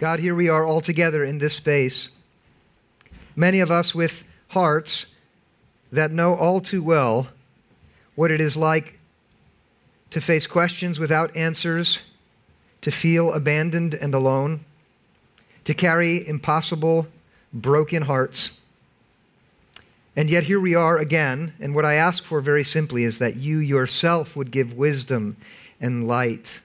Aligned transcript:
God, 0.00 0.18
here 0.18 0.34
we 0.34 0.48
are 0.48 0.64
all 0.64 0.80
together 0.80 1.22
in 1.22 1.36
this 1.36 1.52
space. 1.52 2.08
Many 3.36 3.60
of 3.60 3.70
us 3.70 3.94
with 3.94 4.24
hearts 4.48 5.04
that 5.92 6.10
know 6.10 6.34
all 6.34 6.62
too 6.62 6.82
well 6.82 7.28
what 8.14 8.30
it 8.30 8.40
is 8.40 8.56
like 8.56 8.98
to 10.08 10.22
face 10.22 10.46
questions 10.46 10.98
without 10.98 11.36
answers, 11.36 11.98
to 12.80 12.90
feel 12.90 13.34
abandoned 13.34 13.92
and 13.92 14.14
alone, 14.14 14.64
to 15.64 15.74
carry 15.74 16.26
impossible, 16.26 17.06
broken 17.52 18.00
hearts. 18.00 18.52
And 20.16 20.30
yet 20.30 20.44
here 20.44 20.60
we 20.60 20.74
are 20.74 20.96
again, 20.96 21.52
and 21.60 21.74
what 21.74 21.84
I 21.84 21.96
ask 21.96 22.24
for 22.24 22.40
very 22.40 22.64
simply 22.64 23.04
is 23.04 23.18
that 23.18 23.36
you 23.36 23.58
yourself 23.58 24.34
would 24.34 24.50
give 24.50 24.72
wisdom 24.72 25.36
and 25.78 26.08
light. 26.08 26.62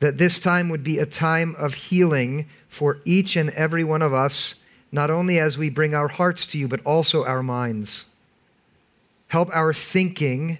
That 0.00 0.18
this 0.18 0.38
time 0.38 0.68
would 0.68 0.84
be 0.84 0.98
a 0.98 1.06
time 1.06 1.56
of 1.58 1.74
healing 1.74 2.46
for 2.68 2.98
each 3.04 3.36
and 3.36 3.50
every 3.50 3.84
one 3.84 4.02
of 4.02 4.14
us, 4.14 4.54
not 4.92 5.10
only 5.10 5.38
as 5.38 5.58
we 5.58 5.70
bring 5.70 5.94
our 5.94 6.08
hearts 6.08 6.46
to 6.48 6.58
you, 6.58 6.68
but 6.68 6.84
also 6.84 7.24
our 7.24 7.42
minds. 7.42 8.06
Help 9.26 9.54
our 9.54 9.74
thinking 9.74 10.58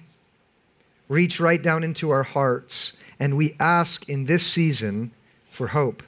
reach 1.08 1.40
right 1.40 1.62
down 1.62 1.82
into 1.84 2.10
our 2.10 2.22
hearts, 2.22 2.92
and 3.18 3.36
we 3.36 3.56
ask 3.58 4.08
in 4.08 4.26
this 4.26 4.46
season 4.46 5.10
for 5.50 5.68
hope. 5.68 6.02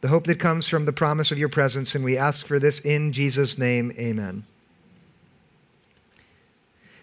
The 0.00 0.08
hope 0.08 0.24
that 0.24 0.40
comes 0.40 0.66
from 0.66 0.86
the 0.86 0.92
promise 0.92 1.30
of 1.30 1.38
your 1.38 1.48
presence, 1.48 1.94
and 1.94 2.04
we 2.04 2.16
ask 2.16 2.46
for 2.46 2.58
this 2.58 2.80
in 2.80 3.12
Jesus' 3.12 3.58
name. 3.58 3.92
Amen. 3.98 4.44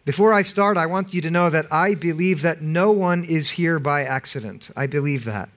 Before 0.10 0.34
I 0.34 0.42
start, 0.42 0.76
I 0.76 0.88
want 0.88 1.14
you 1.14 1.22
to 1.22 1.30
know 1.30 1.52
that 1.52 1.72
I 1.72 1.94
believe 1.94 2.42
that 2.42 2.64
no 2.64 2.90
one 2.90 3.24
is 3.24 3.52
here 3.52 3.78
by 3.78 4.06
accident. 4.06 4.72
I 4.76 4.88
believe 4.88 5.26
that. 5.26 5.50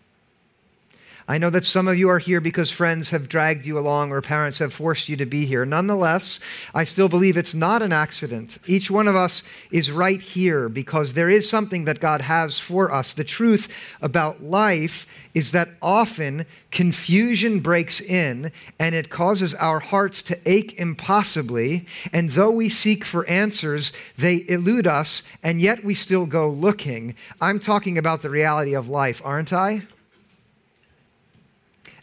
I 1.33 1.39
know 1.39 1.49
that 1.49 1.65
some 1.65 1.89
of 1.89 1.97
you 1.97 2.11
are 2.11 2.19
here 2.19 2.43
because 2.43 2.71
friends 2.71 3.09
have 3.09 3.27
dragged 3.27 3.65
you 3.65 3.79
along 3.79 4.13
or 4.13 4.21
parents 4.21 4.59
have 4.59 4.75
forced 4.75 5.09
you 5.09 5.17
to 5.17 5.25
be 5.25 5.47
here. 5.47 5.65
Nonetheless, 5.65 6.39
I 6.75 6.85
still 6.85 7.09
believe 7.09 7.39
it's 7.39 7.55
not 7.55 7.81
an 7.81 7.91
accident. 7.91 8.59
Each 8.67 8.91
one 8.91 9.09
of 9.09 9.17
us 9.17 9.43
is 9.71 9.91
right 9.91 10.21
here 10.21 10.69
because 10.69 11.15
there 11.15 11.31
is 11.31 11.49
something 11.49 11.87
that 11.87 12.01
God 12.01 12.21
has 12.21 12.59
for 12.59 12.93
us. 12.93 13.15
The 13.15 13.25
truth 13.25 13.75
about 14.03 14.43
life 14.43 15.07
is 15.33 15.53
that 15.53 15.71
often 15.81 16.45
confusion 16.71 17.61
breaks 17.61 17.99
in 17.99 18.53
and 18.79 18.95
it 18.95 19.09
causes 19.09 19.55
our 19.55 19.81
hearts 19.81 20.21
to 20.25 20.39
ache 20.45 20.79
impossibly. 20.79 21.87
And 22.13 22.29
though 22.29 22.51
we 22.51 22.69
seek 22.69 23.07
for 23.07 23.27
answers, 23.27 23.91
they 24.19 24.45
elude 24.49 24.87
us, 24.87 25.23
and 25.43 25.63
yet 25.63 25.83
we 25.83 25.95
still 25.95 26.27
go 26.27 26.51
looking. 26.51 27.15
I'm 27.41 27.59
talking 27.59 27.97
about 27.97 28.21
the 28.21 28.29
reality 28.29 28.75
of 28.75 28.91
life, 28.91 29.23
aren't 29.25 29.55
I? 29.55 29.85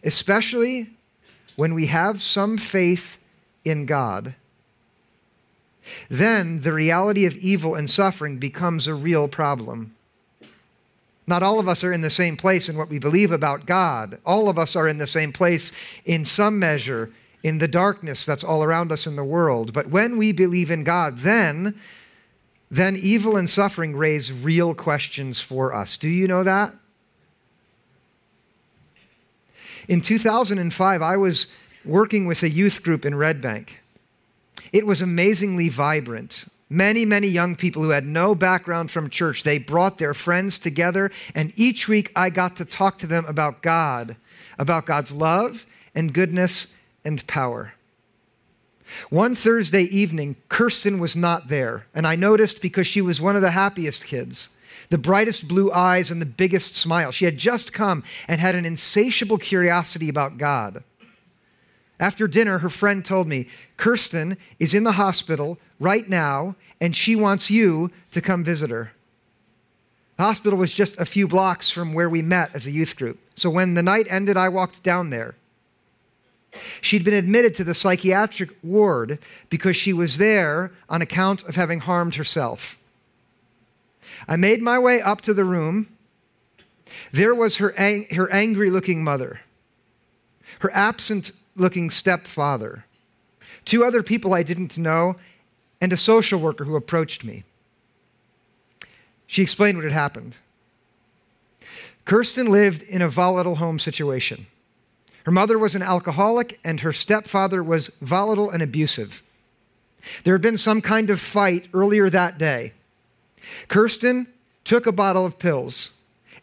Especially 0.04 0.90
when 1.56 1.74
we 1.74 1.86
have 1.86 2.22
some 2.22 2.56
faith 2.56 3.18
in 3.64 3.86
God, 3.86 4.34
then 6.08 6.60
the 6.60 6.72
reality 6.72 7.26
of 7.26 7.34
evil 7.36 7.74
and 7.74 7.88
suffering 7.88 8.38
becomes 8.38 8.86
a 8.86 8.94
real 8.94 9.28
problem. 9.28 9.94
Not 11.26 11.42
all 11.42 11.60
of 11.60 11.68
us 11.68 11.84
are 11.84 11.92
in 11.92 12.00
the 12.00 12.10
same 12.10 12.36
place 12.36 12.68
in 12.68 12.76
what 12.76 12.88
we 12.88 12.98
believe 12.98 13.30
about 13.30 13.66
God. 13.66 14.18
All 14.26 14.48
of 14.48 14.58
us 14.58 14.74
are 14.74 14.88
in 14.88 14.98
the 14.98 15.06
same 15.06 15.32
place 15.32 15.72
in 16.04 16.24
some 16.24 16.58
measure 16.58 17.12
in 17.42 17.58
the 17.58 17.68
darkness 17.68 18.24
that's 18.24 18.44
all 18.44 18.62
around 18.62 18.92
us 18.92 19.06
in 19.06 19.16
the 19.16 19.24
world. 19.24 19.72
But 19.72 19.88
when 19.88 20.16
we 20.16 20.32
believe 20.32 20.70
in 20.70 20.84
God, 20.84 21.18
then 21.18 21.78
then 22.70 22.96
evil 22.96 23.36
and 23.36 23.50
suffering 23.50 23.96
raise 23.96 24.30
real 24.30 24.74
questions 24.74 25.40
for 25.40 25.74
us. 25.74 25.96
Do 25.96 26.08
you 26.08 26.28
know 26.28 26.44
that? 26.44 26.72
In 29.90 30.00
2005, 30.02 31.02
I 31.02 31.16
was 31.16 31.48
working 31.84 32.26
with 32.26 32.44
a 32.44 32.48
youth 32.48 32.84
group 32.84 33.04
in 33.04 33.12
Red 33.12 33.42
Bank. 33.42 33.80
It 34.72 34.86
was 34.86 35.02
amazingly 35.02 35.68
vibrant. 35.68 36.46
Many, 36.68 37.04
many 37.04 37.26
young 37.26 37.56
people 37.56 37.82
who 37.82 37.88
had 37.88 38.06
no 38.06 38.36
background 38.36 38.92
from 38.92 39.10
church, 39.10 39.42
they 39.42 39.58
brought 39.58 39.98
their 39.98 40.14
friends 40.14 40.60
together, 40.60 41.10
and 41.34 41.52
each 41.56 41.88
week 41.88 42.12
I 42.14 42.30
got 42.30 42.56
to 42.58 42.64
talk 42.64 42.98
to 42.98 43.08
them 43.08 43.24
about 43.26 43.62
God, 43.62 44.14
about 44.60 44.86
God's 44.86 45.12
love 45.12 45.66
and 45.92 46.14
goodness 46.14 46.68
and 47.04 47.26
power. 47.26 47.74
One 49.08 49.34
Thursday 49.34 49.82
evening, 49.82 50.36
Kirsten 50.48 51.00
was 51.00 51.16
not 51.16 51.48
there, 51.48 51.86
and 51.96 52.06
I 52.06 52.14
noticed 52.14 52.62
because 52.62 52.86
she 52.86 53.00
was 53.00 53.20
one 53.20 53.34
of 53.34 53.42
the 53.42 53.50
happiest 53.50 54.04
kids 54.04 54.50
the 54.88 54.98
brightest 54.98 55.48
blue 55.48 55.70
eyes 55.72 56.10
and 56.10 56.20
the 56.20 56.26
biggest 56.26 56.74
smile. 56.74 57.10
She 57.12 57.24
had 57.24 57.38
just 57.38 57.72
come 57.72 58.02
and 58.28 58.40
had 58.40 58.54
an 58.54 58.64
insatiable 58.64 59.38
curiosity 59.38 60.08
about 60.08 60.38
God. 60.38 60.82
After 61.98 62.26
dinner, 62.26 62.58
her 62.58 62.70
friend 62.70 63.04
told 63.04 63.28
me, 63.28 63.46
Kirsten 63.76 64.38
is 64.58 64.72
in 64.72 64.84
the 64.84 64.92
hospital 64.92 65.58
right 65.78 66.08
now, 66.08 66.56
and 66.80 66.96
she 66.96 67.14
wants 67.14 67.50
you 67.50 67.90
to 68.12 68.22
come 68.22 68.42
visit 68.42 68.70
her. 68.70 68.92
The 70.16 70.24
hospital 70.24 70.58
was 70.58 70.72
just 70.72 70.98
a 70.98 71.06
few 71.06 71.28
blocks 71.28 71.70
from 71.70 71.92
where 71.92 72.08
we 72.08 72.22
met 72.22 72.54
as 72.54 72.66
a 72.66 72.70
youth 72.70 72.96
group. 72.96 73.18
So 73.34 73.48
when 73.48 73.74
the 73.74 73.82
night 73.82 74.06
ended, 74.10 74.36
I 74.36 74.48
walked 74.48 74.82
down 74.82 75.10
there. 75.10 75.34
She'd 76.80 77.04
been 77.04 77.14
admitted 77.14 77.54
to 77.56 77.64
the 77.64 77.74
psychiatric 77.74 78.50
ward 78.62 79.18
because 79.50 79.76
she 79.76 79.92
was 79.92 80.18
there 80.18 80.72
on 80.88 81.00
account 81.00 81.42
of 81.44 81.54
having 81.54 81.80
harmed 81.80 82.16
herself. 82.16 82.76
I 84.28 84.36
made 84.36 84.62
my 84.62 84.78
way 84.78 85.00
up 85.00 85.20
to 85.22 85.34
the 85.34 85.44
room. 85.44 85.88
There 87.12 87.34
was 87.34 87.56
her, 87.56 87.72
ang- 87.78 88.06
her 88.14 88.30
angry 88.32 88.70
looking 88.70 89.04
mother, 89.04 89.40
her 90.60 90.70
absent 90.74 91.32
looking 91.56 91.90
stepfather, 91.90 92.84
two 93.64 93.84
other 93.84 94.02
people 94.02 94.34
I 94.34 94.42
didn't 94.42 94.78
know, 94.78 95.16
and 95.80 95.92
a 95.92 95.96
social 95.96 96.40
worker 96.40 96.64
who 96.64 96.76
approached 96.76 97.24
me. 97.24 97.44
She 99.26 99.42
explained 99.42 99.78
what 99.78 99.84
had 99.84 99.92
happened. 99.92 100.36
Kirsten 102.04 102.50
lived 102.50 102.82
in 102.82 103.02
a 103.02 103.08
volatile 103.08 103.56
home 103.56 103.78
situation. 103.78 104.46
Her 105.24 105.32
mother 105.32 105.58
was 105.58 105.74
an 105.74 105.82
alcoholic, 105.82 106.58
and 106.64 106.80
her 106.80 106.92
stepfather 106.92 107.62
was 107.62 107.90
volatile 108.00 108.50
and 108.50 108.62
abusive. 108.62 109.22
There 110.24 110.34
had 110.34 110.42
been 110.42 110.58
some 110.58 110.80
kind 110.80 111.10
of 111.10 111.20
fight 111.20 111.68
earlier 111.74 112.10
that 112.10 112.38
day. 112.38 112.72
Kirsten 113.68 114.26
took 114.64 114.86
a 114.86 114.92
bottle 114.92 115.24
of 115.26 115.38
pills 115.38 115.90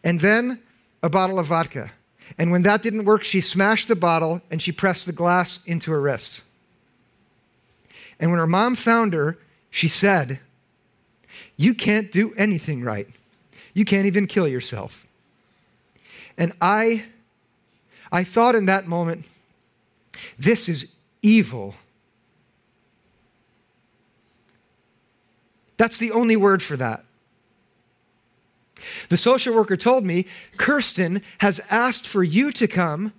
and 0.04 0.20
then 0.20 0.60
a 1.02 1.08
bottle 1.08 1.38
of 1.38 1.46
vodka. 1.46 1.92
And 2.36 2.50
when 2.50 2.62
that 2.62 2.82
didn't 2.82 3.04
work, 3.04 3.24
she 3.24 3.40
smashed 3.40 3.88
the 3.88 3.96
bottle 3.96 4.42
and 4.50 4.60
she 4.60 4.72
pressed 4.72 5.06
the 5.06 5.12
glass 5.12 5.60
into 5.66 5.90
her 5.90 6.00
wrist. 6.00 6.42
And 8.20 8.30
when 8.30 8.40
her 8.40 8.46
mom 8.46 8.74
found 8.74 9.14
her, 9.14 9.38
she 9.70 9.88
said, 9.88 10.40
You 11.56 11.74
can't 11.74 12.10
do 12.10 12.34
anything 12.34 12.82
right. 12.82 13.08
You 13.74 13.84
can't 13.84 14.06
even 14.06 14.26
kill 14.26 14.48
yourself. 14.48 15.06
And 16.36 16.52
I, 16.60 17.04
I 18.10 18.24
thought 18.24 18.54
in 18.54 18.66
that 18.66 18.86
moment, 18.86 19.24
this 20.38 20.68
is 20.68 20.86
evil. 21.22 21.74
That's 25.78 25.96
the 25.96 26.12
only 26.12 26.36
word 26.36 26.62
for 26.62 26.76
that. 26.76 27.04
The 29.08 29.16
social 29.16 29.54
worker 29.54 29.76
told 29.76 30.04
me 30.04 30.26
Kirsten 30.56 31.22
has 31.38 31.60
asked 31.70 32.06
for 32.06 32.22
you 32.22 32.52
to 32.52 32.68
come 32.68 33.12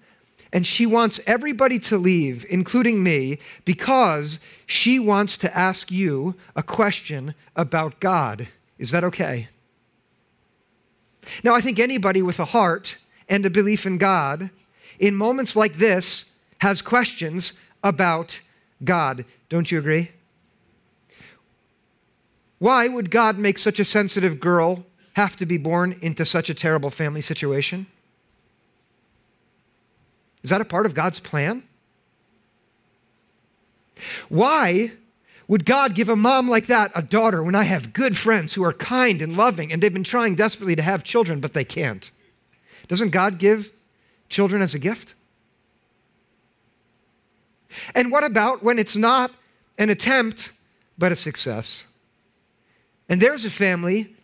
and 0.51 0.65
she 0.65 0.85
wants 0.85 1.19
everybody 1.27 1.77
to 1.79 1.97
leave, 1.97 2.45
including 2.49 3.03
me, 3.03 3.37
because 3.65 4.39
she 4.65 4.97
wants 4.97 5.37
to 5.37 5.57
ask 5.57 5.91
you 5.91 6.35
a 6.55 6.63
question 6.63 7.35
about 7.55 7.99
God. 7.99 8.47
Is 8.79 8.91
that 8.91 9.03
okay? 9.03 9.47
Now, 11.43 11.53
I 11.53 11.61
think 11.61 11.77
anybody 11.77 12.21
with 12.21 12.39
a 12.39 12.45
heart 12.45 12.97
and 13.27 13.45
a 13.45 13.49
belief 13.49 13.85
in 13.85 13.99
God, 13.99 14.49
in 14.97 15.15
moments 15.15 15.55
like 15.55 15.77
this, 15.77 16.25
has 16.59 16.81
questions 16.81 17.53
about 17.83 18.39
God. 18.83 19.25
Don't 19.49 19.71
you 19.71 19.77
agree? 19.77 20.11
Why 22.59 22.87
would 22.87 23.09
God 23.09 23.39
make 23.39 23.57
such 23.57 23.79
a 23.79 23.85
sensitive 23.85 24.39
girl 24.39 24.85
have 25.13 25.35
to 25.37 25.45
be 25.45 25.57
born 25.57 25.97
into 26.01 26.25
such 26.25 26.49
a 26.49 26.53
terrible 26.53 26.89
family 26.89 27.21
situation? 27.21 27.87
Is 30.43 30.49
that 30.49 30.61
a 30.61 30.65
part 30.65 30.85
of 30.85 30.93
God's 30.93 31.19
plan? 31.19 31.63
Why 34.29 34.91
would 35.47 35.65
God 35.65 35.95
give 35.95 36.09
a 36.09 36.15
mom 36.15 36.49
like 36.49 36.67
that 36.67 36.91
a 36.95 37.01
daughter 37.01 37.43
when 37.43 37.55
I 37.55 37.63
have 37.63 37.91
good 37.91 38.15
friends 38.15 38.53
who 38.53 38.63
are 38.63 38.73
kind 38.73 39.21
and 39.21 39.35
loving 39.35 39.73
and 39.73 39.81
they've 39.81 39.91
been 39.91 40.03
trying 40.03 40.35
desperately 40.35 40.75
to 40.75 40.81
have 40.81 41.03
children, 41.03 41.39
but 41.39 41.53
they 41.53 41.65
can't? 41.65 42.11
Doesn't 42.87 43.09
God 43.09 43.39
give 43.39 43.71
children 44.29 44.61
as 44.61 44.73
a 44.73 44.79
gift? 44.79 45.15
And 47.95 48.11
what 48.11 48.23
about 48.23 48.63
when 48.63 48.79
it's 48.79 48.95
not 48.95 49.31
an 49.77 49.89
attempt, 49.89 50.51
but 50.97 51.11
a 51.11 51.15
success? 51.15 51.85
And 53.09 53.19
there's 53.19 53.43
a 53.43 53.49
family 53.49 54.15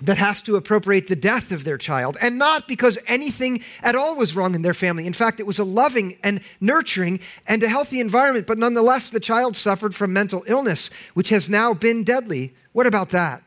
that 0.00 0.16
has 0.16 0.42
to 0.42 0.56
appropriate 0.56 1.06
the 1.06 1.14
death 1.14 1.52
of 1.52 1.62
their 1.62 1.78
child, 1.78 2.16
and 2.20 2.36
not 2.36 2.66
because 2.66 2.98
anything 3.06 3.62
at 3.82 3.94
all 3.94 4.16
was 4.16 4.34
wrong 4.34 4.54
in 4.56 4.62
their 4.62 4.74
family. 4.74 5.06
In 5.06 5.12
fact, 5.12 5.38
it 5.38 5.46
was 5.46 5.60
a 5.60 5.64
loving 5.64 6.18
and 6.24 6.40
nurturing 6.60 7.20
and 7.46 7.62
a 7.62 7.68
healthy 7.68 8.00
environment, 8.00 8.48
but 8.48 8.58
nonetheless, 8.58 9.10
the 9.10 9.20
child 9.20 9.56
suffered 9.56 9.94
from 9.94 10.12
mental 10.12 10.42
illness, 10.48 10.90
which 11.14 11.28
has 11.28 11.48
now 11.48 11.72
been 11.72 12.02
deadly. 12.02 12.52
What 12.72 12.88
about 12.88 13.10
that? 13.10 13.44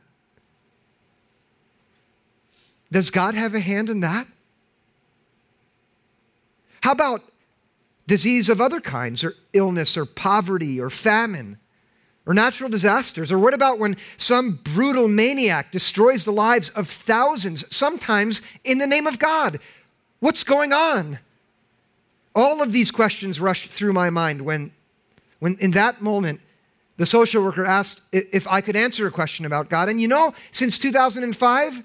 Does 2.90 3.10
God 3.10 3.36
have 3.36 3.54
a 3.54 3.60
hand 3.60 3.90
in 3.90 4.00
that? 4.00 4.26
How 6.82 6.92
about 6.92 7.22
disease 8.08 8.48
of 8.48 8.62
other 8.62 8.80
kinds, 8.80 9.26
or 9.26 9.34
illness, 9.52 9.98
or 9.98 10.06
poverty, 10.06 10.80
or 10.80 10.90
famine? 10.90 11.58
Or 12.26 12.34
natural 12.34 12.70
disasters? 12.70 13.32
Or 13.32 13.40
what 13.40 13.54
about 13.54 13.80
when 13.80 13.98
some 14.18 14.60
brutal 14.64 15.08
maniac 15.08 15.72
destroys 15.72 16.26
the 16.26 16.32
lives 16.32 16.70
of 16.70 16.90
thousands, 16.90 17.66
sometimes 17.76 18.42
in 18.64 18.78
the 18.78 18.88
name 18.88 19.08
of 19.08 19.20
God? 19.20 19.60
What's 20.20 20.44
going 20.44 20.74
on? 20.74 21.20
All 22.34 22.62
of 22.62 22.72
these 22.72 22.92
questions 22.92 23.40
rushed 23.40 23.72
through 23.72 23.94
my 23.94 24.10
mind 24.10 24.42
when, 24.42 24.72
when 25.40 25.58
in 25.60 25.72
that 25.72 26.02
moment, 26.02 26.42
the 26.98 27.06
social 27.06 27.44
worker 27.44 27.66
asked 27.66 28.02
if 28.12 28.48
I 28.48 28.62
could 28.62 28.76
answer 28.76 29.06
a 29.06 29.12
question 29.12 29.46
about 29.46 29.70
God. 29.70 29.90
And 29.90 30.02
you 30.02 30.08
know, 30.08 30.34
since 30.52 30.78
2005, 30.78 31.84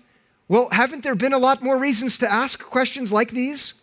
well, 0.48 0.68
haven't 0.70 1.02
there 1.02 1.14
been 1.14 1.32
a 1.32 1.38
lot 1.38 1.62
more 1.62 1.76
reasons 1.76 2.18
to 2.18 2.32
ask 2.32 2.62
questions 2.62 3.12
like 3.12 3.30
these? 3.30 3.74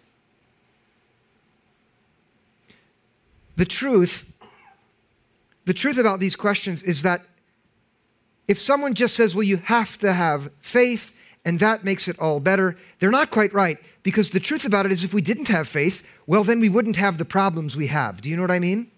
The 3.57 3.65
truth 3.65 4.25
the 5.67 5.73
truth 5.73 5.97
about 5.97 6.21
these 6.21 6.37
questions 6.37 6.81
is 6.81 7.01
that 7.01 7.21
if 8.47 8.57
someone 8.57 8.93
just 8.93 9.17
says, 9.17 9.35
well, 9.35 9.43
you 9.43 9.57
have 9.57 9.97
to 9.97 10.13
have 10.13 10.49
faith 10.61 11.13
and 11.43 11.59
that 11.59 11.83
makes 11.83 12.07
it 12.07 12.17
all 12.19 12.39
better, 12.39 12.77
they're 12.99 13.11
not 13.11 13.31
quite 13.31 13.53
right 13.53 13.77
because 14.01 14.29
the 14.29 14.39
truth 14.39 14.63
about 14.63 14.85
it 14.85 14.93
is 14.93 15.03
if 15.03 15.13
we 15.13 15.21
didn't 15.21 15.49
have 15.49 15.67
faith, 15.67 16.03
well, 16.25 16.45
then 16.45 16.61
we 16.61 16.69
wouldn't 16.69 16.95
have 16.95 17.17
the 17.17 17.25
problems 17.25 17.75
we 17.75 17.87
have. 17.87 18.21
Do 18.21 18.29
you 18.29 18.37
know 18.37 18.43
what 18.43 18.51
I 18.51 18.59
mean? 18.59 18.89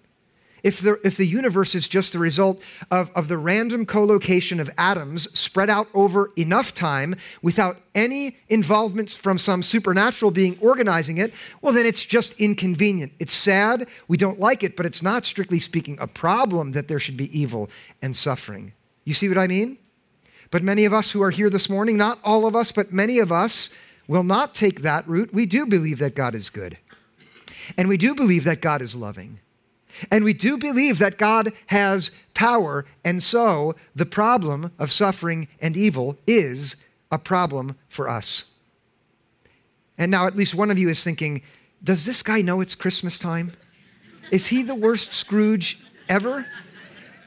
If 0.64 0.82
the, 0.82 1.00
if 1.06 1.18
the 1.18 1.26
universe 1.26 1.76
is 1.76 1.88
just 1.88 2.14
the 2.14 2.20
result 2.20 2.62
of, 2.92 3.12
of 3.16 3.28
the 3.28 3.38
random 3.38 3.86
collocation 3.86 4.60
of 4.60 4.70
atoms 4.78 5.28
spread 5.38 5.70
out 5.70 5.88
over 5.94 6.32
enough 6.36 6.74
time 6.74 7.16
without 7.42 7.78
any 7.96 8.38
involvement 8.50 9.12
from 9.12 9.38
some 9.38 9.64
supernatural 9.64 10.32
being 10.32 10.58
organizing 10.62 11.18
it, 11.18 11.34
well, 11.62 11.74
then 11.74 11.86
it's 11.86 12.06
just 12.06 12.34
inconvenient. 12.34 13.12
It's 13.20 13.34
sad. 13.34 13.88
We 14.08 14.18
don't 14.18 14.40
like 14.40 14.64
it, 14.64 14.76
but 14.76 14.86
it's 14.86 15.02
not, 15.02 15.26
strictly 15.26 15.60
speaking, 15.60 15.98
a 16.00 16.08
problem 16.08 16.72
that 16.74 16.88
there 16.88 17.00
should 17.00 17.18
be 17.18 17.38
evil 17.38 17.70
and 18.02 18.16
suffering. 18.16 18.74
You 19.06 19.14
see 19.14 19.28
what 19.28 19.38
I 19.38 19.48
mean? 19.48 19.78
But 20.52 20.64
many 20.64 20.86
of 20.86 20.94
us 20.94 21.12
who 21.12 21.22
are 21.22 21.32
here 21.32 21.50
this 21.50 21.70
morning, 21.70 21.98
not 21.98 22.20
all 22.24 22.46
of 22.46 22.56
us, 22.56 22.72
but 22.72 22.92
many 22.92 23.20
of 23.20 23.32
us, 23.32 23.70
will 24.08 24.24
not 24.24 24.56
take 24.56 24.82
that 24.82 25.08
route. 25.08 25.32
We 25.32 25.46
do 25.46 25.68
believe 25.68 26.00
that 26.00 26.16
God 26.16 26.34
is 26.34 26.50
good. 26.50 26.78
And 27.78 27.88
we 27.88 27.98
do 27.98 28.16
believe 28.16 28.44
that 28.46 28.60
God 28.62 28.82
is 28.82 28.96
loving. 28.96 29.40
And 30.12 30.24
we 30.24 30.34
do 30.34 30.58
believe 30.58 31.00
that 31.00 31.18
God 31.18 31.52
has 31.68 32.12
power, 32.34 32.86
and 33.04 33.22
so 33.22 33.76
the 33.96 34.06
problem 34.06 34.72
of 34.80 34.92
suffering 34.92 35.48
and 35.62 35.76
evil 35.76 36.18
is 36.26 36.76
a 37.12 37.18
problem 37.18 37.76
for 37.88 38.08
us. 38.08 38.46
And 39.98 40.12
now 40.12 40.28
at 40.28 40.36
least 40.36 40.56
one 40.56 40.72
of 40.72 40.80
you 40.80 40.90
is 40.90 41.04
thinking, 41.04 41.42
does 41.84 42.06
this 42.06 42.22
guy 42.22 42.42
know 42.42 42.62
it's 42.62 42.76
Christmas 42.76 43.20
time? 43.20 43.54
Is 44.32 44.48
he 44.48 44.64
the 44.64 44.76
worst 44.76 45.14
Scrooge 45.14 45.80
ever? 46.08 46.46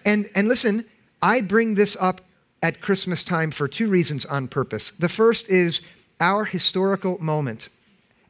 And, 0.04 0.30
and 0.34 0.48
listen, 0.48 0.86
I 1.20 1.40
bring 1.40 1.74
this 1.74 1.96
up 2.00 2.20
at 2.62 2.80
Christmas 2.80 3.24
time 3.24 3.50
for 3.50 3.68
two 3.68 3.88
reasons 3.88 4.24
on 4.24 4.48
purpose. 4.48 4.92
The 4.92 5.08
first 5.08 5.48
is 5.48 5.80
our 6.20 6.44
historical 6.44 7.18
moment 7.18 7.68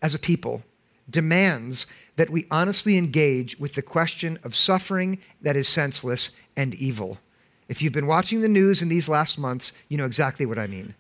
as 0.01 0.15
a 0.15 0.19
people 0.19 0.63
demands 1.09 1.87
that 2.17 2.31
we 2.31 2.47
honestly 2.51 2.97
engage 2.97 3.59
with 3.59 3.75
the 3.75 3.83
question 3.83 4.39
of 4.45 4.55
suffering 4.55 5.19
that 5.41 5.57
is 5.57 5.69
senseless 5.69 6.31
and 6.57 6.75
evil. 6.75 7.19
If 7.69 7.81
you've 7.81 7.93
been 7.93 8.07
watching 8.07 8.41
the 8.41 8.49
news 8.49 8.83
in 8.83 8.89
these 8.89 9.09
last 9.09 9.39
months, 9.39 9.73
you 9.89 9.97
know 9.97 10.07
exactly 10.07 10.47
what 10.47 10.59
I 10.59 10.67
mean. 10.67 10.95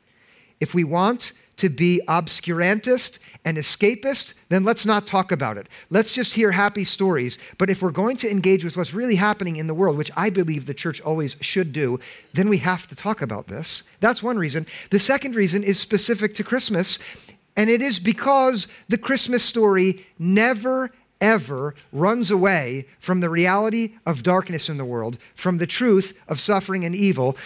If 0.60 0.74
we 0.74 0.84
want 0.84 1.32
to 1.56 1.68
be 1.68 2.00
obscurantist 2.08 3.18
and 3.44 3.58
escapist, 3.58 4.34
then 4.48 4.64
let's 4.64 4.86
not 4.86 5.06
talk 5.06 5.30
about 5.30 5.58
it. 5.58 5.68
Let's 5.90 6.14
just 6.14 6.32
hear 6.32 6.50
happy 6.50 6.84
stories. 6.84 7.38
But 7.58 7.68
if 7.68 7.82
we're 7.82 7.90
going 7.90 8.16
to 8.18 8.30
engage 8.30 8.64
with 8.64 8.76
what's 8.76 8.94
really 8.94 9.16
happening 9.16 9.56
in 9.56 9.66
the 9.66 9.74
world, 9.74 9.96
which 9.96 10.10
I 10.16 10.30
believe 10.30 10.66
the 10.66 10.74
church 10.74 11.00
always 11.02 11.36
should 11.40 11.72
do, 11.72 12.00
then 12.32 12.48
we 12.48 12.58
have 12.58 12.86
to 12.86 12.96
talk 12.96 13.22
about 13.22 13.48
this. 13.48 13.82
That's 14.00 14.22
one 14.22 14.38
reason. 14.38 14.66
The 14.90 14.98
second 14.98 15.36
reason 15.36 15.62
is 15.62 15.78
specific 15.78 16.34
to 16.36 16.44
Christmas, 16.44 16.98
and 17.54 17.68
it 17.68 17.82
is 17.82 18.00
because 18.00 18.66
the 18.88 18.98
Christmas 18.98 19.44
story 19.44 20.06
never 20.18 20.90
ever 21.22 21.74
runs 21.92 22.30
away 22.30 22.86
from 22.98 23.20
the 23.20 23.30
reality 23.30 23.94
of 24.04 24.22
darkness 24.22 24.69
in 24.69 24.76
the 24.76 24.84
world, 24.84 25.16
from 25.34 25.56
the 25.56 25.66
truth 25.66 26.12
of 26.28 26.40
suffering 26.40 26.84
and 26.84 26.94
evil. 26.94 27.36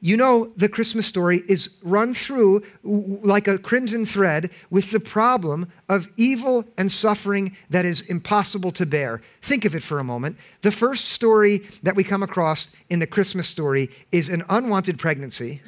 You 0.00 0.16
know, 0.16 0.52
the 0.56 0.68
Christmas 0.68 1.06
story 1.06 1.42
is 1.48 1.70
run 1.82 2.14
through 2.14 2.62
like 2.82 3.46
a 3.46 3.58
crimson 3.58 4.04
thread 4.04 4.50
with 4.70 4.90
the 4.90 5.00
problem 5.00 5.70
of 5.88 6.08
evil 6.16 6.64
and 6.76 6.90
suffering 6.90 7.56
that 7.70 7.84
is 7.84 8.00
impossible 8.02 8.72
to 8.72 8.86
bear. 8.86 9.22
Think 9.42 9.64
of 9.64 9.74
it 9.74 9.82
for 9.82 9.98
a 9.98 10.04
moment. 10.04 10.36
The 10.62 10.72
first 10.72 11.10
story 11.10 11.66
that 11.82 11.96
we 11.96 12.04
come 12.04 12.22
across 12.22 12.68
in 12.90 12.98
the 12.98 13.06
Christmas 13.06 13.48
story 13.48 13.90
is 14.12 14.28
an 14.28 14.44
unwanted 14.48 14.98
pregnancy 14.98 15.62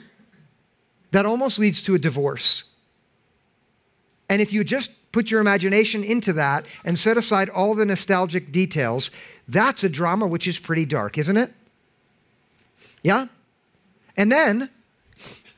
that 1.11 1.26
almost 1.26 1.59
leads 1.59 1.82
to 1.82 1.94
a 1.94 1.99
divorce. 1.99 2.65
And 4.29 4.43
if 4.43 4.53
you 4.53 4.62
just 4.62 4.91
put 5.12 5.31
your 5.31 5.40
imagination 5.40 6.05
into 6.05 6.32
that 6.34 6.64
and 6.84 6.99
set 6.99 7.16
aside 7.16 7.49
all 7.49 7.75
the 7.75 7.87
nostalgic 7.87 8.52
details, 8.52 9.10
that's 9.46 9.82
a 9.84 9.88
drama 9.88 10.26
which 10.26 10.46
is 10.46 10.58
pretty 10.58 10.84
dark, 10.84 11.19
isn't 11.19 11.37
it? 11.37 11.52
Yeah? 13.02 13.26
And 14.16 14.31
then, 14.31 14.69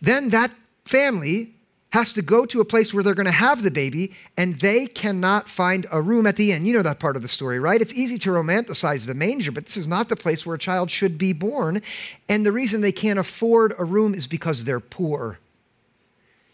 then 0.01 0.31
that 0.31 0.53
family 0.85 1.55
has 1.93 2.13
to 2.13 2.23
go 2.23 2.47
to 2.47 2.61
a 2.61 2.65
place 2.65 2.95
where 2.95 3.03
they're 3.03 3.15
going 3.15 3.27
to 3.27 3.33
have 3.33 3.63
the 3.63 3.71
baby 3.71 4.13
and 4.37 4.59
they 4.61 4.87
cannot 4.87 5.49
find 5.49 5.87
a 5.91 6.01
room 6.01 6.27
at 6.27 6.37
the 6.37 6.53
inn. 6.53 6.65
You 6.65 6.75
know 6.75 6.83
that 6.83 7.01
part 7.01 7.17
of 7.17 7.23
the 7.23 7.29
story, 7.29 7.59
right? 7.59 7.81
It's 7.81 7.95
easy 7.95 8.19
to 8.21 8.31
romanticize 8.31 9.07
the 9.07 9.15
manger, 9.15 9.51
but 9.51 9.67
this 9.67 9.77
is 9.77 9.89
not 9.89 10.09
the 10.09 10.17
place 10.17 10.47
where 10.47 10.55
a 10.55 10.59
child 10.59 10.91
should 10.91 11.19
be 11.19 11.33
born. 11.33 11.83
And 12.29 12.47
the 12.47 12.53
reason 12.53 12.81
they 12.81 12.93
can't 12.93 13.19
afford 13.19 13.75
a 13.77 13.85
room 13.85 14.15
is 14.15 14.29
because 14.29 14.65
they're 14.65 14.79
poor. 14.79 15.39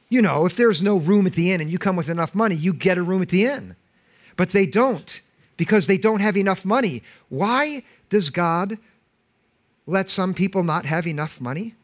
You 0.09 0.23
know, 0.23 0.47
if 0.47 0.57
there's 0.57 0.83
no 0.83 0.97
room 0.97 1.27
at 1.27 1.35
the 1.35 1.53
inn 1.53 1.61
and 1.61 1.71
you 1.71 1.79
come 1.79 1.97
with 1.97 2.09
enough 2.09 2.35
money, 2.35 2.55
you 2.55 2.73
get 2.73 2.99
a 2.99 3.03
room 3.03 3.23
at 3.23 3.29
the 3.29 3.45
inn. 3.45 3.75
But 4.37 4.51
they 4.51 4.67
don't 4.67 5.21
because 5.57 5.87
they 5.87 5.99
don't 5.99 6.21
have 6.21 6.37
enough 6.37 6.65
money. 6.65 7.03
Why 7.29 7.83
does 8.09 8.31
God 8.31 8.79
let 9.87 10.09
some 10.09 10.35
people 10.35 10.63
not 10.63 10.85
have 10.85 11.07
enough 11.07 11.41
money? 11.41 11.75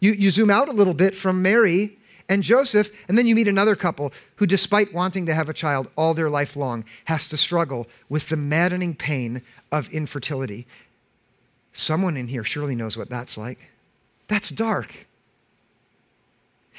You, 0.00 0.12
you 0.12 0.30
zoom 0.30 0.50
out 0.50 0.68
a 0.68 0.72
little 0.72 0.94
bit 0.94 1.16
from 1.16 1.42
Mary 1.42 1.98
and 2.28 2.42
Joseph, 2.42 2.90
and 3.08 3.16
then 3.16 3.26
you 3.26 3.34
meet 3.34 3.48
another 3.48 3.74
couple 3.74 4.12
who, 4.36 4.46
despite 4.46 4.92
wanting 4.92 5.26
to 5.26 5.34
have 5.34 5.48
a 5.48 5.54
child 5.54 5.88
all 5.96 6.14
their 6.14 6.30
life 6.30 6.56
long, 6.56 6.84
has 7.06 7.26
to 7.28 7.36
struggle 7.36 7.88
with 8.08 8.28
the 8.28 8.36
maddening 8.36 8.94
pain 8.94 9.42
of 9.72 9.88
infertility. 9.88 10.66
Someone 11.72 12.16
in 12.16 12.28
here 12.28 12.44
surely 12.44 12.76
knows 12.76 12.96
what 12.96 13.08
that's 13.08 13.38
like. 13.38 13.70
That's 14.28 14.50
dark. 14.50 15.07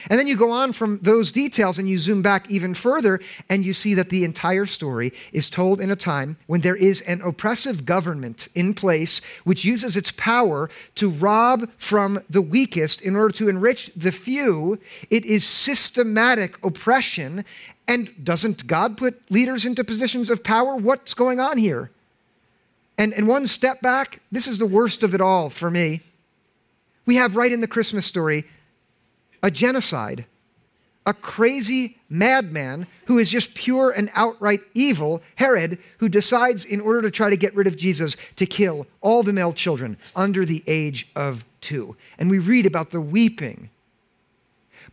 And 0.09 0.19
then 0.19 0.27
you 0.27 0.37
go 0.37 0.51
on 0.51 0.71
from 0.73 0.99
those 1.01 1.31
details 1.31 1.77
and 1.77 1.89
you 1.89 1.97
zoom 1.97 2.21
back 2.21 2.49
even 2.49 2.73
further, 2.73 3.19
and 3.49 3.65
you 3.65 3.73
see 3.73 3.93
that 3.95 4.09
the 4.09 4.23
entire 4.23 4.65
story 4.65 5.11
is 5.33 5.49
told 5.49 5.81
in 5.81 5.91
a 5.91 5.95
time 5.95 6.37
when 6.47 6.61
there 6.61 6.75
is 6.75 7.01
an 7.01 7.21
oppressive 7.21 7.85
government 7.85 8.47
in 8.55 8.73
place 8.73 9.21
which 9.43 9.65
uses 9.65 9.97
its 9.97 10.11
power 10.11 10.69
to 10.95 11.09
rob 11.09 11.69
from 11.77 12.21
the 12.29 12.41
weakest 12.41 13.01
in 13.01 13.15
order 13.15 13.33
to 13.35 13.49
enrich 13.49 13.91
the 13.95 14.11
few. 14.11 14.79
It 15.09 15.25
is 15.25 15.45
systematic 15.45 16.63
oppression. 16.63 17.43
And 17.87 18.11
doesn't 18.23 18.67
God 18.67 18.97
put 18.97 19.19
leaders 19.31 19.65
into 19.65 19.83
positions 19.83 20.29
of 20.29 20.43
power? 20.43 20.75
What's 20.75 21.13
going 21.13 21.39
on 21.39 21.57
here? 21.57 21.91
And, 22.97 23.13
and 23.13 23.27
one 23.27 23.47
step 23.47 23.81
back, 23.81 24.21
this 24.31 24.45
is 24.45 24.57
the 24.57 24.65
worst 24.65 25.03
of 25.03 25.15
it 25.15 25.21
all 25.21 25.49
for 25.49 25.71
me. 25.71 26.01
We 27.05 27.15
have 27.15 27.35
right 27.35 27.51
in 27.51 27.61
the 27.61 27.67
Christmas 27.67 28.05
story 28.05 28.45
a 29.41 29.51
genocide, 29.51 30.25
a 31.05 31.13
crazy 31.13 31.97
madman 32.09 32.85
who 33.05 33.17
is 33.17 33.29
just 33.29 33.53
pure 33.53 33.91
and 33.91 34.09
outright 34.13 34.61
evil, 34.73 35.21
Herod, 35.35 35.79
who 35.97 36.09
decides, 36.09 36.65
in 36.65 36.81
order 36.81 37.01
to 37.01 37.11
try 37.11 37.29
to 37.29 37.37
get 37.37 37.55
rid 37.55 37.67
of 37.67 37.77
Jesus, 37.77 38.15
to 38.35 38.45
kill 38.45 38.85
all 39.01 39.23
the 39.23 39.33
male 39.33 39.53
children 39.53 39.97
under 40.15 40.45
the 40.45 40.63
age 40.67 41.07
of 41.15 41.45
two. 41.61 41.95
And 42.17 42.29
we 42.29 42.39
read 42.39 42.65
about 42.65 42.91
the 42.91 43.01
weeping. 43.01 43.69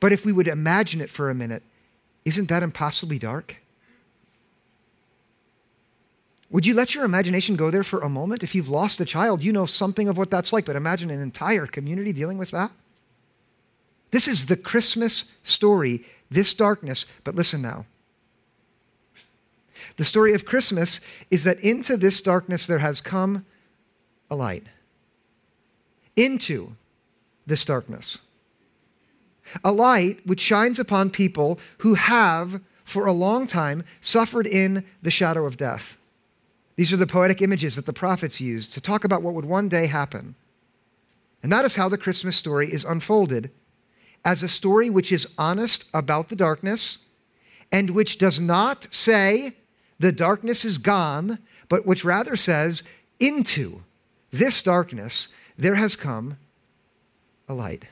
But 0.00 0.12
if 0.12 0.24
we 0.24 0.32
would 0.32 0.48
imagine 0.48 1.00
it 1.00 1.10
for 1.10 1.30
a 1.30 1.34
minute, 1.34 1.62
isn't 2.24 2.48
that 2.48 2.62
impossibly 2.62 3.18
dark? 3.18 3.56
Would 6.50 6.64
you 6.64 6.74
let 6.74 6.94
your 6.94 7.04
imagination 7.04 7.56
go 7.56 7.70
there 7.70 7.82
for 7.82 8.00
a 8.00 8.08
moment? 8.08 8.42
If 8.42 8.54
you've 8.54 8.68
lost 8.68 9.00
a 9.00 9.04
child, 9.04 9.42
you 9.42 9.52
know 9.52 9.66
something 9.66 10.08
of 10.08 10.16
what 10.16 10.30
that's 10.30 10.52
like, 10.52 10.64
but 10.64 10.76
imagine 10.76 11.10
an 11.10 11.20
entire 11.20 11.66
community 11.66 12.12
dealing 12.12 12.38
with 12.38 12.52
that. 12.52 12.70
This 14.16 14.28
is 14.28 14.46
the 14.46 14.56
Christmas 14.56 15.26
story, 15.42 16.02
this 16.30 16.54
darkness. 16.54 17.04
But 17.23 17.35
listen 17.35 17.61
now. 17.61 17.85
The 19.99 20.06
story 20.06 20.32
of 20.32 20.46
Christmas 20.46 21.00
is 21.30 21.44
that 21.44 21.61
into 21.61 21.99
this 21.99 22.23
darkness 22.23 22.64
there 22.64 22.78
has 22.78 23.02
come 23.02 23.44
a 24.30 24.35
light. 24.35 24.68
Into 26.16 26.76
this 27.46 27.62
darkness. 27.66 28.16
A 29.62 29.70
light 29.70 30.25
which 30.25 30.40
shines 30.40 30.78
upon 30.78 31.11
people 31.11 31.58
who 31.80 31.92
have, 31.92 32.62
for 32.87 33.04
a 33.04 33.12
long 33.12 33.46
time, 33.46 33.85
suffered 34.00 34.46
in 34.46 34.82
the 35.02 35.11
shadow 35.11 35.44
of 35.44 35.58
death. 35.58 35.99
These 36.76 36.90
are 36.90 36.96
the 36.96 37.06
poetic 37.06 37.42
images 37.42 37.76
that 37.76 37.85
the 37.85 37.92
prophets 37.92 38.40
used 38.40 38.73
to 38.73 38.80
talk 38.80 39.04
about 39.04 39.23
what 39.23 39.35
would 39.35 39.44
one 39.44 39.68
day 39.68 39.88
happen. 39.88 40.37
And 41.42 41.52
that 41.52 41.66
is 41.66 41.75
how 41.75 41.90
the 41.90 41.99
Christmas 41.99 42.35
story 42.35 42.73
is 42.73 42.82
unfolded 42.82 43.50
as 44.26 44.42
a 44.42 44.49
story 44.49 44.90
which 44.90 45.12
is 45.12 45.26
honest 45.38 45.85
about 45.95 46.28
the 46.28 46.37
darkness 46.37 46.99
and 47.71 47.90
which 47.90 48.18
does 48.18 48.40
not 48.40 48.92
say 48.92 49.54
the 50.00 50.11
darkness 50.11 50.64
is 50.64 50.78
gone, 50.78 51.38
but 51.68 51.87
which 51.87 52.04
rather 52.04 52.37
says 52.37 52.83
into 53.21 53.83
this 54.33 54.61
darkness 54.62 55.28
there 55.56 55.76
has 55.76 55.95
come 55.95 56.37
a 57.49 57.54
light. 57.54 57.85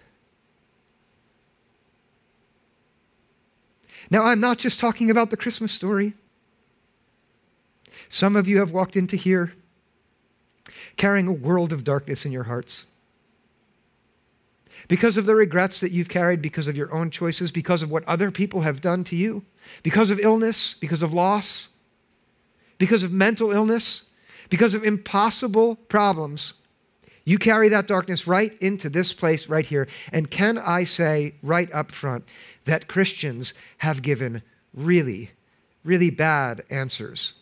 Now, 4.11 4.25
I'm 4.25 4.41
not 4.41 4.59
just 4.59 4.81
talking 4.81 5.11
about 5.11 5.31
the 5.31 5.37
Christmas 5.37 5.73
story. 5.73 6.15
Some 8.09 8.35
of 8.35 8.49
you 8.49 8.59
have 8.59 8.73
walked 8.73 8.97
into 8.97 9.17
here 9.17 9.55
carrying 10.97 11.29
a 11.29 11.33
world 11.33 11.73
of 11.73 11.85
darkness 11.85 12.27
in 12.27 12.33
your 12.33 12.43
hearts. 12.43 12.87
Because 14.89 15.17
of 15.17 15.27
the 15.27 15.35
regrets 15.35 15.81
that 15.81 15.93
you've 15.93 16.09
carried, 16.09 16.43
because 16.43 16.69
of 16.69 16.77
your 16.77 16.93
own 16.93 17.11
choices, 17.11 17.51
because 17.51 17.83
of 17.83 17.91
what 17.91 18.05
other 18.07 18.31
people 18.31 18.63
have 18.63 18.81
done 18.81 19.05
to 19.05 19.17
you, 19.17 19.45
because 19.83 20.11
of 20.11 20.21
illness, 20.21 20.75
because 20.75 21.03
of 21.03 21.13
loss, 21.13 21.69
because 22.79 23.03
of 23.03 23.13
mental 23.13 23.51
illness, 23.51 24.05
because 24.51 24.75
of 24.75 24.85
impossible 24.85 25.77
problems, 25.89 26.55
you 27.25 27.39
carry 27.39 27.71
that 27.71 27.87
darkness 27.87 28.27
right 28.27 28.57
into 28.61 28.91
this 28.91 29.13
place 29.13 29.49
right 29.49 29.65
here. 29.65 29.89
And 30.13 30.31
can 30.31 30.59
I 30.59 30.85
say 30.85 31.35
right 31.43 31.73
up 31.73 31.91
front 31.91 32.25
that 32.67 32.87
Christians 32.87 33.55
have 33.79 34.03
given 34.03 34.43
really, 34.75 35.31
really 35.85 36.11
bad 36.11 36.63
answers 36.69 37.33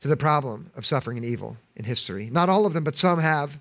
to 0.00 0.08
the 0.08 0.16
problem 0.16 0.70
of 0.76 0.86
suffering 0.86 1.16
and 1.16 1.26
evil 1.26 1.56
in 1.74 1.84
history? 1.84 2.30
Not 2.30 2.48
all 2.48 2.64
of 2.64 2.72
them, 2.72 2.84
but 2.84 2.96
some 2.96 3.18
have. 3.18 3.58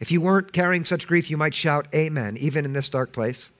If 0.00 0.10
you 0.10 0.20
weren't 0.22 0.52
carrying 0.52 0.84
such 0.84 1.06
grief, 1.06 1.30
you 1.30 1.36
might 1.36 1.54
shout, 1.54 1.86
Amen, 1.94 2.36
even 2.38 2.64
in 2.64 2.72
this 2.72 2.88
dark 2.88 3.12
place. 3.12 3.50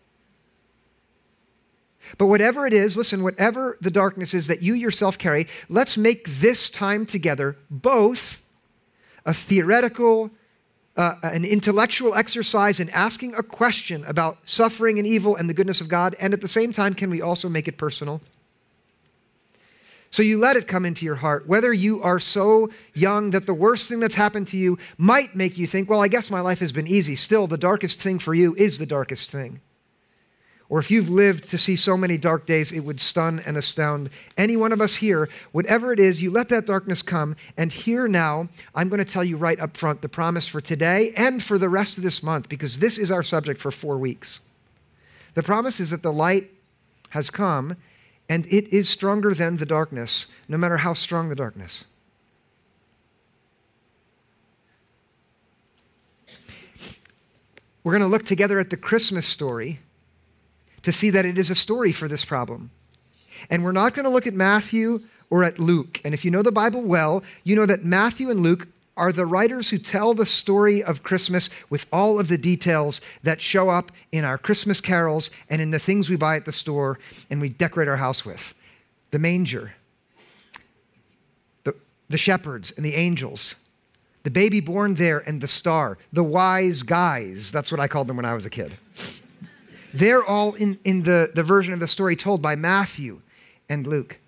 But 2.16 2.26
whatever 2.26 2.66
it 2.66 2.72
is, 2.72 2.96
listen, 2.96 3.22
whatever 3.22 3.76
the 3.80 3.90
darkness 3.90 4.32
is 4.34 4.46
that 4.46 4.62
you 4.62 4.74
yourself 4.74 5.18
carry, 5.18 5.46
let's 5.68 5.96
make 5.96 6.26
this 6.40 6.70
time 6.70 7.04
together 7.06 7.56
both 7.70 8.40
a 9.26 9.34
theoretical, 9.34 10.30
uh, 10.96 11.16
an 11.22 11.44
intellectual 11.44 12.14
exercise 12.14 12.80
in 12.80 12.88
asking 12.90 13.34
a 13.34 13.42
question 13.42 14.02
about 14.06 14.38
suffering 14.44 14.98
and 14.98 15.06
evil 15.06 15.36
and 15.36 15.48
the 15.48 15.54
goodness 15.54 15.82
of 15.82 15.88
God, 15.88 16.16
and 16.18 16.32
at 16.32 16.40
the 16.40 16.48
same 16.48 16.72
time, 16.72 16.94
can 16.94 17.10
we 17.10 17.20
also 17.20 17.50
make 17.50 17.68
it 17.68 17.76
personal? 17.76 18.20
So 20.10 20.22
you 20.22 20.38
let 20.38 20.56
it 20.56 20.66
come 20.66 20.84
into 20.84 21.04
your 21.04 21.14
heart, 21.14 21.46
whether 21.46 21.72
you 21.72 22.02
are 22.02 22.18
so 22.18 22.70
young 22.94 23.30
that 23.30 23.46
the 23.46 23.54
worst 23.54 23.88
thing 23.88 24.00
that's 24.00 24.16
happened 24.16 24.48
to 24.48 24.56
you 24.56 24.76
might 24.98 25.36
make 25.36 25.56
you 25.56 25.68
think, 25.68 25.88
well, 25.88 26.02
I 26.02 26.08
guess 26.08 26.30
my 26.30 26.40
life 26.40 26.58
has 26.58 26.72
been 26.72 26.88
easy. 26.88 27.14
Still, 27.14 27.46
the 27.46 27.56
darkest 27.56 28.00
thing 28.00 28.18
for 28.18 28.34
you 28.34 28.54
is 28.56 28.78
the 28.78 28.86
darkest 28.86 29.30
thing. 29.30 29.60
Or 30.68 30.78
if 30.78 30.90
you've 30.90 31.10
lived 31.10 31.50
to 31.50 31.58
see 31.58 31.74
so 31.74 31.96
many 31.96 32.16
dark 32.16 32.46
days, 32.46 32.70
it 32.70 32.80
would 32.80 33.00
stun 33.00 33.40
and 33.44 33.56
astound 33.56 34.10
any 34.36 34.56
one 34.56 34.72
of 34.72 34.80
us 34.80 34.96
here. 34.96 35.28
Whatever 35.52 35.92
it 35.92 35.98
is, 35.98 36.22
you 36.22 36.30
let 36.30 36.48
that 36.48 36.66
darkness 36.66 37.02
come. 37.02 37.34
And 37.56 37.72
here 37.72 38.06
now, 38.06 38.48
I'm 38.74 38.88
going 38.88 39.04
to 39.04 39.12
tell 39.12 39.24
you 39.24 39.36
right 39.36 39.58
up 39.58 39.76
front 39.76 40.02
the 40.02 40.08
promise 40.08 40.46
for 40.46 40.60
today 40.60 41.12
and 41.16 41.42
for 41.42 41.58
the 41.58 41.68
rest 41.68 41.98
of 41.98 42.04
this 42.04 42.22
month, 42.22 42.48
because 42.48 42.78
this 42.78 42.98
is 42.98 43.10
our 43.10 43.24
subject 43.24 43.60
for 43.60 43.72
four 43.72 43.98
weeks. 43.98 44.40
The 45.34 45.42
promise 45.42 45.80
is 45.80 45.90
that 45.90 46.02
the 46.02 46.12
light 46.12 46.50
has 47.10 47.30
come, 47.30 47.76
and 48.30 48.46
it 48.46 48.72
is 48.72 48.88
stronger 48.88 49.34
than 49.34 49.56
the 49.56 49.66
darkness, 49.66 50.28
no 50.48 50.56
matter 50.56 50.76
how 50.76 50.94
strong 50.94 51.28
the 51.28 51.34
darkness. 51.34 51.84
We're 57.82 57.92
going 57.92 58.02
to 58.02 58.08
look 58.08 58.24
together 58.24 58.60
at 58.60 58.70
the 58.70 58.76
Christmas 58.76 59.26
story 59.26 59.80
to 60.82 60.92
see 60.92 61.10
that 61.10 61.26
it 61.26 61.38
is 61.38 61.50
a 61.50 61.56
story 61.56 61.90
for 61.90 62.06
this 62.06 62.24
problem. 62.24 62.70
And 63.50 63.64
we're 63.64 63.72
not 63.72 63.94
going 63.94 64.04
to 64.04 64.10
look 64.10 64.28
at 64.28 64.34
Matthew 64.34 65.00
or 65.28 65.42
at 65.42 65.58
Luke. 65.58 66.00
And 66.04 66.14
if 66.14 66.24
you 66.24 66.30
know 66.30 66.42
the 66.42 66.52
Bible 66.52 66.82
well, 66.82 67.24
you 67.42 67.56
know 67.56 67.66
that 67.66 67.84
Matthew 67.84 68.30
and 68.30 68.40
Luke 68.40 68.68
are 69.00 69.12
the 69.12 69.24
writers 69.24 69.70
who 69.70 69.78
tell 69.78 70.12
the 70.12 70.26
story 70.26 70.84
of 70.84 71.02
Christmas 71.02 71.48
with 71.70 71.86
all 71.90 72.20
of 72.20 72.28
the 72.28 72.36
details 72.36 73.00
that 73.22 73.40
show 73.40 73.70
up 73.70 73.90
in 74.12 74.26
our 74.26 74.36
Christmas 74.36 74.78
carols 74.78 75.30
and 75.48 75.62
in 75.62 75.70
the 75.70 75.78
things 75.78 76.10
we 76.10 76.16
buy 76.16 76.36
at 76.36 76.44
the 76.44 76.52
store 76.52 76.98
and 77.30 77.40
we 77.40 77.48
decorate 77.48 77.88
our 77.88 77.96
house 77.96 78.26
with 78.26 78.54
the 79.10 79.18
manger, 79.18 79.72
the, 81.64 81.74
the 82.10 82.18
shepherds 82.18 82.72
and 82.76 82.84
the 82.84 82.94
angels, 82.94 83.54
the 84.22 84.30
baby 84.30 84.60
born 84.60 84.94
there 84.94 85.20
and 85.20 85.40
the 85.40 85.48
star, 85.48 85.96
the 86.12 86.22
wise 86.22 86.82
guys. 86.82 87.50
That's 87.50 87.72
what 87.72 87.80
I 87.80 87.88
called 87.88 88.06
them 88.06 88.16
when 88.16 88.26
I 88.26 88.34
was 88.34 88.44
a 88.44 88.50
kid. 88.50 88.76
They're 89.94 90.24
all 90.24 90.52
in, 90.54 90.78
in 90.84 91.04
the, 91.04 91.30
the 91.34 91.42
version 91.42 91.72
of 91.72 91.80
the 91.80 91.88
story 91.88 92.16
told 92.16 92.42
by 92.42 92.54
Matthew 92.54 93.22
and 93.70 93.86
Luke. 93.86 94.18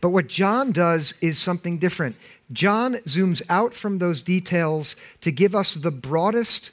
But 0.00 0.10
what 0.10 0.26
John 0.26 0.72
does 0.72 1.14
is 1.20 1.38
something 1.38 1.78
different. 1.78 2.16
John 2.52 2.94
zooms 3.06 3.42
out 3.48 3.74
from 3.74 3.98
those 3.98 4.22
details 4.22 4.96
to 5.20 5.30
give 5.30 5.54
us 5.54 5.74
the 5.74 5.90
broadest 5.90 6.72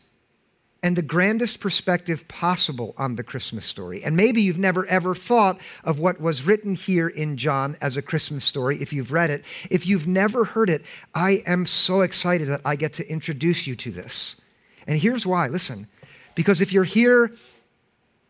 and 0.83 0.95
the 0.95 1.01
grandest 1.01 1.59
perspective 1.59 2.27
possible 2.27 2.93
on 2.97 3.15
the 3.15 3.23
Christmas 3.23 3.65
story. 3.65 4.03
And 4.03 4.15
maybe 4.15 4.41
you've 4.41 4.59
never 4.59 4.85
ever 4.87 5.15
thought 5.15 5.59
of 5.83 5.99
what 5.99 6.21
was 6.21 6.43
written 6.43 6.75
here 6.75 7.07
in 7.07 7.37
John 7.37 7.75
as 7.81 7.97
a 7.97 8.01
Christmas 8.01 8.45
story 8.45 8.77
if 8.81 8.93
you've 8.93 9.11
read 9.11 9.29
it. 9.29 9.43
If 9.69 9.87
you've 9.87 10.07
never 10.07 10.45
heard 10.45 10.69
it, 10.69 10.83
I 11.13 11.43
am 11.45 11.65
so 11.65 12.01
excited 12.01 12.47
that 12.49 12.61
I 12.63 12.75
get 12.75 12.93
to 12.93 13.09
introduce 13.09 13.67
you 13.67 13.75
to 13.75 13.91
this. 13.91 14.35
And 14.85 14.99
here's 14.99 15.25
why 15.25 15.47
listen, 15.47 15.87
because 16.35 16.61
if 16.61 16.71
you're 16.71 16.83
here 16.83 17.33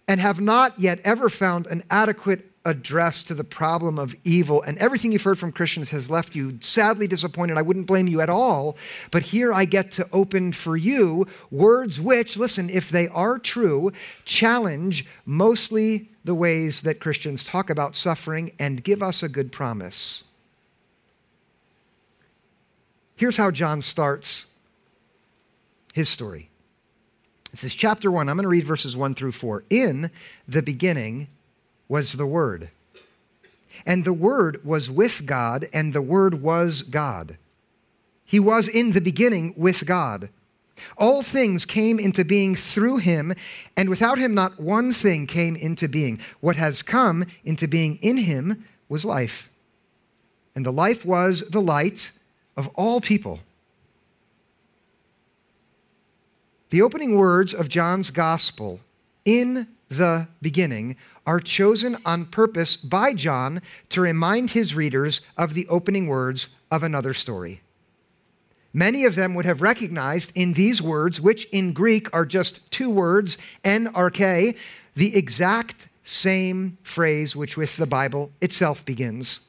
and 0.07 0.21
have 0.21 0.39
not 0.39 0.79
yet 0.79 0.99
ever 1.03 1.29
found 1.29 1.67
an 1.67 1.83
adequate 1.91 2.56
address 2.67 3.23
to 3.23 3.33
the 3.33 3.45
problem 3.45 3.97
of 3.97 4.13
evil, 4.25 4.61
and 4.61 4.77
everything 4.77 5.13
you've 5.13 5.23
heard 5.23 5.39
from 5.39 5.53
Christians 5.53 5.89
has 5.91 6.09
left 6.09 6.35
you 6.35 6.57
sadly 6.61 7.07
disappointed. 7.07 7.57
I 7.57 7.61
wouldn't 7.61 7.87
blame 7.87 8.07
you 8.07 8.19
at 8.19 8.29
all. 8.29 8.77
But 9.09 9.23
here 9.23 9.53
I 9.53 9.63
get 9.63 9.91
to 9.93 10.07
open 10.11 10.51
for 10.51 10.75
you 10.75 11.25
words 11.49 11.99
which, 11.99 12.35
listen, 12.35 12.69
if 12.69 12.89
they 12.89 13.07
are 13.07 13.39
true, 13.39 13.93
challenge 14.25 15.05
mostly 15.25 16.09
the 16.25 16.35
ways 16.35 16.81
that 16.81 16.99
Christians 16.99 17.45
talk 17.45 17.69
about 17.69 17.95
suffering 17.95 18.51
and 18.59 18.83
give 18.83 19.01
us 19.01 19.23
a 19.23 19.29
good 19.29 19.51
promise. 19.51 20.25
Here's 23.15 23.37
how 23.37 23.49
John 23.49 23.81
starts 23.81 24.45
his 25.93 26.09
story. 26.09 26.49
This 27.51 27.63
is 27.63 27.73
chapter 27.73 28.11
1. 28.11 28.27
I'm 28.27 28.35
going 28.35 28.43
to 28.43 28.49
read 28.49 28.65
verses 28.65 28.95
1 28.95 29.15
through 29.15 29.31
4. 29.31 29.63
In 29.69 30.11
the 30.47 30.61
beginning 30.61 31.29
was 31.87 32.13
the 32.13 32.25
Word. 32.25 32.69
And 33.85 34.03
the 34.03 34.13
Word 34.13 34.63
was 34.65 34.89
with 34.89 35.25
God, 35.25 35.67
and 35.71 35.93
the 35.93 36.01
Word 36.01 36.41
was 36.41 36.81
God. 36.81 37.37
He 38.25 38.39
was 38.39 38.67
in 38.67 38.91
the 38.91 39.01
beginning 39.01 39.53
with 39.55 39.85
God. 39.85 40.29
All 40.97 41.21
things 41.23 41.65
came 41.65 41.99
into 41.99 42.23
being 42.25 42.55
through 42.55 42.97
him, 42.97 43.33
and 43.75 43.89
without 43.89 44.17
him, 44.17 44.35
not 44.35 44.59
one 44.59 44.91
thing 44.91 45.25
came 45.25 45.55
into 45.55 45.87
being. 45.87 46.19
What 46.39 46.55
has 46.55 46.81
come 46.81 47.25
into 47.43 47.67
being 47.67 47.97
in 48.01 48.17
him 48.17 48.65
was 48.89 49.05
life. 49.05 49.49
And 50.55 50.65
the 50.65 50.73
life 50.73 51.05
was 51.05 51.41
the 51.49 51.61
light 51.61 52.11
of 52.55 52.67
all 52.75 52.99
people. 53.01 53.39
The 56.69 56.81
opening 56.81 57.17
words 57.17 57.53
of 57.53 57.69
John's 57.69 58.11
gospel, 58.11 58.81
in 59.23 59.67
the 59.89 60.27
beginning, 60.41 60.95
are 61.25 61.39
chosen 61.39 61.97
on 62.05 62.25
purpose 62.25 62.77
by 62.77 63.13
John 63.13 63.61
to 63.89 64.01
remind 64.01 64.51
his 64.51 64.75
readers 64.75 65.21
of 65.37 65.53
the 65.53 65.67
opening 65.67 66.07
words 66.07 66.47
of 66.71 66.83
another 66.83 67.13
story. 67.13 67.61
Many 68.73 69.05
of 69.05 69.15
them 69.15 69.33
would 69.33 69.45
have 69.45 69.61
recognized 69.61 70.31
in 70.35 70.53
these 70.53 70.81
words, 70.81 71.19
which 71.19 71.45
in 71.45 71.73
Greek 71.73 72.13
are 72.13 72.25
just 72.25 72.69
two 72.69 72.89
words, 72.89 73.37
arche, 73.63 74.55
the 74.95 75.15
exact 75.15 75.87
same 76.03 76.77
phrase 76.83 77.35
which 77.35 77.57
with 77.57 77.75
the 77.77 77.87
Bible 77.87 78.31
itself 78.39 78.85
begins. 78.85 79.41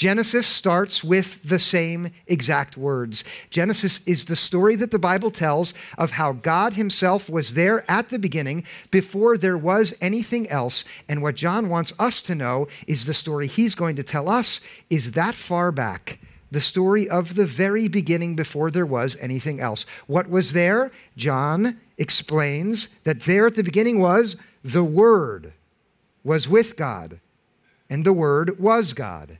Genesis 0.00 0.46
starts 0.46 1.04
with 1.04 1.42
the 1.42 1.58
same 1.58 2.10
exact 2.26 2.78
words. 2.78 3.22
Genesis 3.50 4.00
is 4.06 4.24
the 4.24 4.34
story 4.34 4.74
that 4.76 4.90
the 4.90 4.98
Bible 4.98 5.30
tells 5.30 5.74
of 5.98 6.12
how 6.12 6.32
God 6.32 6.72
Himself 6.72 7.28
was 7.28 7.52
there 7.52 7.84
at 7.86 8.08
the 8.08 8.18
beginning 8.18 8.64
before 8.90 9.36
there 9.36 9.58
was 9.58 9.92
anything 10.00 10.48
else. 10.48 10.86
And 11.06 11.20
what 11.20 11.34
John 11.34 11.68
wants 11.68 11.92
us 11.98 12.22
to 12.22 12.34
know 12.34 12.66
is 12.86 13.04
the 13.04 13.12
story 13.12 13.46
he's 13.46 13.74
going 13.74 13.94
to 13.96 14.02
tell 14.02 14.26
us 14.26 14.62
is 14.88 15.12
that 15.12 15.34
far 15.34 15.70
back. 15.70 16.18
The 16.50 16.62
story 16.62 17.06
of 17.06 17.34
the 17.34 17.44
very 17.44 17.86
beginning 17.86 18.36
before 18.36 18.70
there 18.70 18.86
was 18.86 19.18
anything 19.20 19.60
else. 19.60 19.84
What 20.06 20.30
was 20.30 20.54
there? 20.54 20.90
John 21.18 21.78
explains 21.98 22.88
that 23.04 23.20
there 23.20 23.48
at 23.48 23.54
the 23.54 23.62
beginning 23.62 24.00
was 24.00 24.38
the 24.64 24.82
Word, 24.82 25.52
was 26.24 26.48
with 26.48 26.76
God, 26.76 27.20
and 27.90 28.02
the 28.02 28.14
Word 28.14 28.58
was 28.58 28.94
God. 28.94 29.36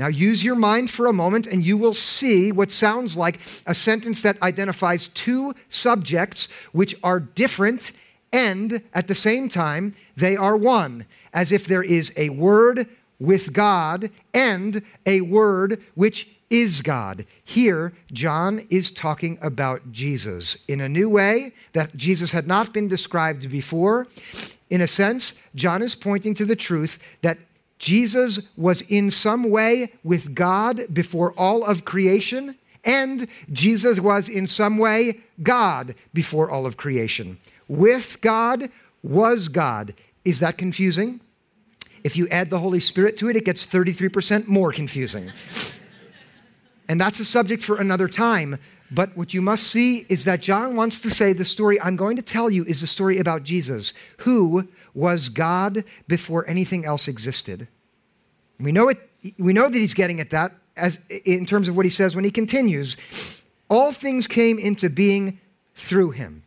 Now, 0.00 0.06
use 0.06 0.42
your 0.42 0.54
mind 0.54 0.90
for 0.90 1.08
a 1.08 1.12
moment 1.12 1.46
and 1.46 1.62
you 1.62 1.76
will 1.76 1.92
see 1.92 2.52
what 2.52 2.72
sounds 2.72 3.18
like 3.18 3.38
a 3.66 3.74
sentence 3.74 4.22
that 4.22 4.40
identifies 4.40 5.08
two 5.08 5.54
subjects 5.68 6.48
which 6.72 6.96
are 7.02 7.20
different 7.20 7.92
and 8.32 8.80
at 8.94 9.08
the 9.08 9.14
same 9.14 9.50
time 9.50 9.94
they 10.16 10.38
are 10.38 10.56
one, 10.56 11.04
as 11.34 11.52
if 11.52 11.66
there 11.66 11.82
is 11.82 12.14
a 12.16 12.30
word 12.30 12.88
with 13.18 13.52
God 13.52 14.10
and 14.32 14.80
a 15.04 15.20
word 15.20 15.82
which 15.94 16.26
is 16.48 16.80
God. 16.80 17.26
Here, 17.44 17.92
John 18.10 18.66
is 18.70 18.90
talking 18.90 19.38
about 19.42 19.92
Jesus 19.92 20.56
in 20.66 20.80
a 20.80 20.88
new 20.88 21.10
way 21.10 21.52
that 21.74 21.94
Jesus 21.94 22.32
had 22.32 22.46
not 22.46 22.72
been 22.72 22.88
described 22.88 23.50
before. 23.50 24.06
In 24.70 24.80
a 24.80 24.88
sense, 24.88 25.34
John 25.54 25.82
is 25.82 25.94
pointing 25.94 26.32
to 26.36 26.46
the 26.46 26.56
truth 26.56 26.98
that 27.20 27.36
Jesus 27.80 28.38
was 28.58 28.82
in 28.82 29.10
some 29.10 29.50
way 29.50 29.90
with 30.04 30.34
God 30.34 30.86
before 30.92 31.32
all 31.32 31.64
of 31.64 31.86
creation, 31.86 32.54
and 32.84 33.26
Jesus 33.50 33.98
was 33.98 34.28
in 34.28 34.46
some 34.46 34.76
way 34.76 35.20
God 35.42 35.94
before 36.12 36.50
all 36.50 36.66
of 36.66 36.76
creation. 36.76 37.38
With 37.68 38.20
God 38.20 38.70
was 39.02 39.48
God. 39.48 39.94
Is 40.26 40.40
that 40.40 40.58
confusing? 40.58 41.20
If 42.04 42.16
you 42.16 42.28
add 42.28 42.50
the 42.50 42.58
Holy 42.58 42.80
Spirit 42.80 43.16
to 43.18 43.30
it, 43.30 43.36
it 43.36 43.46
gets 43.46 43.66
33% 43.66 44.46
more 44.46 44.72
confusing. 44.72 45.32
and 46.86 47.00
that's 47.00 47.18
a 47.18 47.24
subject 47.24 47.62
for 47.62 47.78
another 47.78 48.08
time. 48.08 48.58
But 48.90 49.16
what 49.16 49.32
you 49.32 49.40
must 49.40 49.68
see 49.68 50.04
is 50.10 50.24
that 50.24 50.42
John 50.42 50.76
wants 50.76 51.00
to 51.00 51.10
say 51.10 51.32
the 51.32 51.44
story 51.44 51.80
I'm 51.80 51.96
going 51.96 52.16
to 52.16 52.22
tell 52.22 52.50
you 52.50 52.64
is 52.64 52.82
the 52.82 52.86
story 52.86 53.18
about 53.18 53.42
Jesus, 53.42 53.94
who 54.18 54.68
was 54.94 55.28
God 55.28 55.84
before 56.08 56.48
anything 56.48 56.84
else 56.84 57.08
existed. 57.08 57.68
We 58.58 58.72
know, 58.72 58.88
it, 58.88 58.98
we 59.38 59.52
know 59.52 59.68
that 59.68 59.78
he's 59.78 59.94
getting 59.94 60.20
at 60.20 60.30
that 60.30 60.52
as, 60.76 60.98
in 61.24 61.46
terms 61.46 61.68
of 61.68 61.76
what 61.76 61.86
he 61.86 61.90
says 61.90 62.14
when 62.14 62.24
he 62.24 62.30
continues. 62.30 62.96
All 63.68 63.92
things 63.92 64.26
came 64.26 64.58
into 64.58 64.90
being 64.90 65.38
through 65.74 66.10
him. 66.10 66.42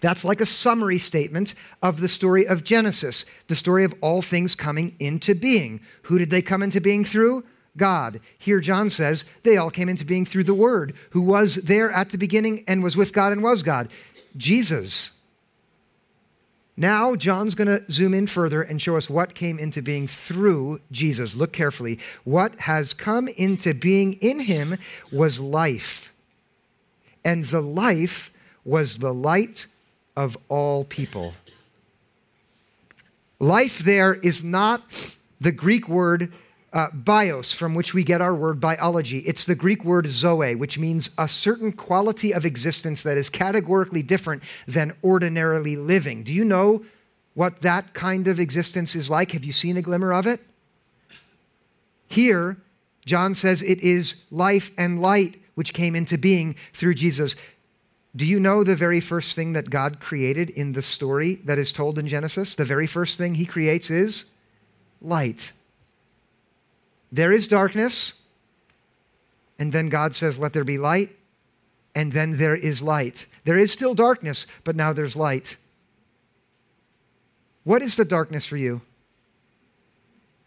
That's 0.00 0.24
like 0.24 0.40
a 0.40 0.46
summary 0.46 0.98
statement 0.98 1.54
of 1.82 2.00
the 2.00 2.08
story 2.08 2.46
of 2.46 2.64
Genesis, 2.64 3.24
the 3.48 3.56
story 3.56 3.84
of 3.84 3.94
all 4.00 4.22
things 4.22 4.54
coming 4.54 4.94
into 4.98 5.34
being. 5.34 5.80
Who 6.02 6.18
did 6.18 6.30
they 6.30 6.42
come 6.42 6.62
into 6.62 6.80
being 6.80 7.04
through? 7.04 7.44
God. 7.76 8.20
Here, 8.38 8.60
John 8.60 8.90
says 8.90 9.24
they 9.42 9.56
all 9.56 9.70
came 9.70 9.88
into 9.88 10.04
being 10.04 10.24
through 10.24 10.44
the 10.44 10.54
Word, 10.54 10.94
who 11.10 11.22
was 11.22 11.56
there 11.56 11.90
at 11.90 12.10
the 12.10 12.18
beginning 12.18 12.64
and 12.66 12.82
was 12.82 12.96
with 12.96 13.12
God 13.12 13.32
and 13.32 13.42
was 13.42 13.62
God. 13.62 13.90
Jesus. 14.36 15.12
Now, 16.76 17.16
John's 17.16 17.54
going 17.54 17.68
to 17.68 17.90
zoom 17.90 18.12
in 18.12 18.26
further 18.26 18.60
and 18.62 18.80
show 18.80 18.96
us 18.96 19.08
what 19.08 19.34
came 19.34 19.58
into 19.58 19.80
being 19.80 20.06
through 20.06 20.80
Jesus. 20.92 21.34
Look 21.34 21.52
carefully. 21.52 21.98
What 22.24 22.58
has 22.60 22.92
come 22.92 23.28
into 23.28 23.72
being 23.72 24.14
in 24.14 24.40
him 24.40 24.76
was 25.10 25.40
life. 25.40 26.12
And 27.24 27.46
the 27.46 27.62
life 27.62 28.30
was 28.64 28.98
the 28.98 29.14
light 29.14 29.66
of 30.16 30.36
all 30.48 30.84
people. 30.84 31.34
Life 33.38 33.78
there 33.78 34.14
is 34.14 34.44
not 34.44 34.82
the 35.40 35.52
Greek 35.52 35.88
word 35.88 36.32
uh, 36.76 36.90
bios, 36.92 37.54
from 37.54 37.74
which 37.74 37.94
we 37.94 38.04
get 38.04 38.20
our 38.20 38.34
word 38.34 38.60
biology. 38.60 39.20
It's 39.20 39.46
the 39.46 39.54
Greek 39.54 39.82
word 39.82 40.06
zoe, 40.08 40.54
which 40.54 40.78
means 40.78 41.08
a 41.16 41.26
certain 41.26 41.72
quality 41.72 42.34
of 42.34 42.44
existence 42.44 43.02
that 43.02 43.16
is 43.16 43.30
categorically 43.30 44.02
different 44.02 44.42
than 44.68 44.94
ordinarily 45.02 45.76
living. 45.76 46.22
Do 46.22 46.34
you 46.34 46.44
know 46.44 46.84
what 47.32 47.62
that 47.62 47.94
kind 47.94 48.28
of 48.28 48.38
existence 48.38 48.94
is 48.94 49.08
like? 49.08 49.32
Have 49.32 49.42
you 49.42 49.54
seen 49.54 49.78
a 49.78 49.82
glimmer 49.82 50.12
of 50.12 50.26
it? 50.26 50.40
Here, 52.08 52.58
John 53.06 53.32
says 53.32 53.62
it 53.62 53.80
is 53.80 54.14
life 54.30 54.70
and 54.76 55.00
light 55.00 55.40
which 55.54 55.72
came 55.72 55.96
into 55.96 56.18
being 56.18 56.56
through 56.74 56.92
Jesus. 56.92 57.36
Do 58.14 58.26
you 58.26 58.38
know 58.38 58.64
the 58.64 58.76
very 58.76 59.00
first 59.00 59.34
thing 59.34 59.54
that 59.54 59.70
God 59.70 59.98
created 59.98 60.50
in 60.50 60.72
the 60.72 60.82
story 60.82 61.36
that 61.46 61.58
is 61.58 61.72
told 61.72 61.98
in 61.98 62.06
Genesis? 62.06 62.54
The 62.54 62.66
very 62.66 62.86
first 62.86 63.16
thing 63.16 63.34
he 63.34 63.46
creates 63.46 63.88
is 63.88 64.26
light. 65.00 65.52
There 67.16 67.32
is 67.32 67.48
darkness, 67.48 68.12
and 69.58 69.72
then 69.72 69.88
God 69.88 70.14
says, 70.14 70.38
Let 70.38 70.52
there 70.52 70.64
be 70.64 70.76
light, 70.76 71.16
and 71.94 72.12
then 72.12 72.36
there 72.36 72.54
is 72.54 72.82
light. 72.82 73.26
There 73.44 73.56
is 73.56 73.72
still 73.72 73.94
darkness, 73.94 74.46
but 74.64 74.76
now 74.76 74.92
there's 74.92 75.16
light. 75.16 75.56
What 77.64 77.80
is 77.80 77.96
the 77.96 78.04
darkness 78.04 78.44
for 78.44 78.58
you? 78.58 78.82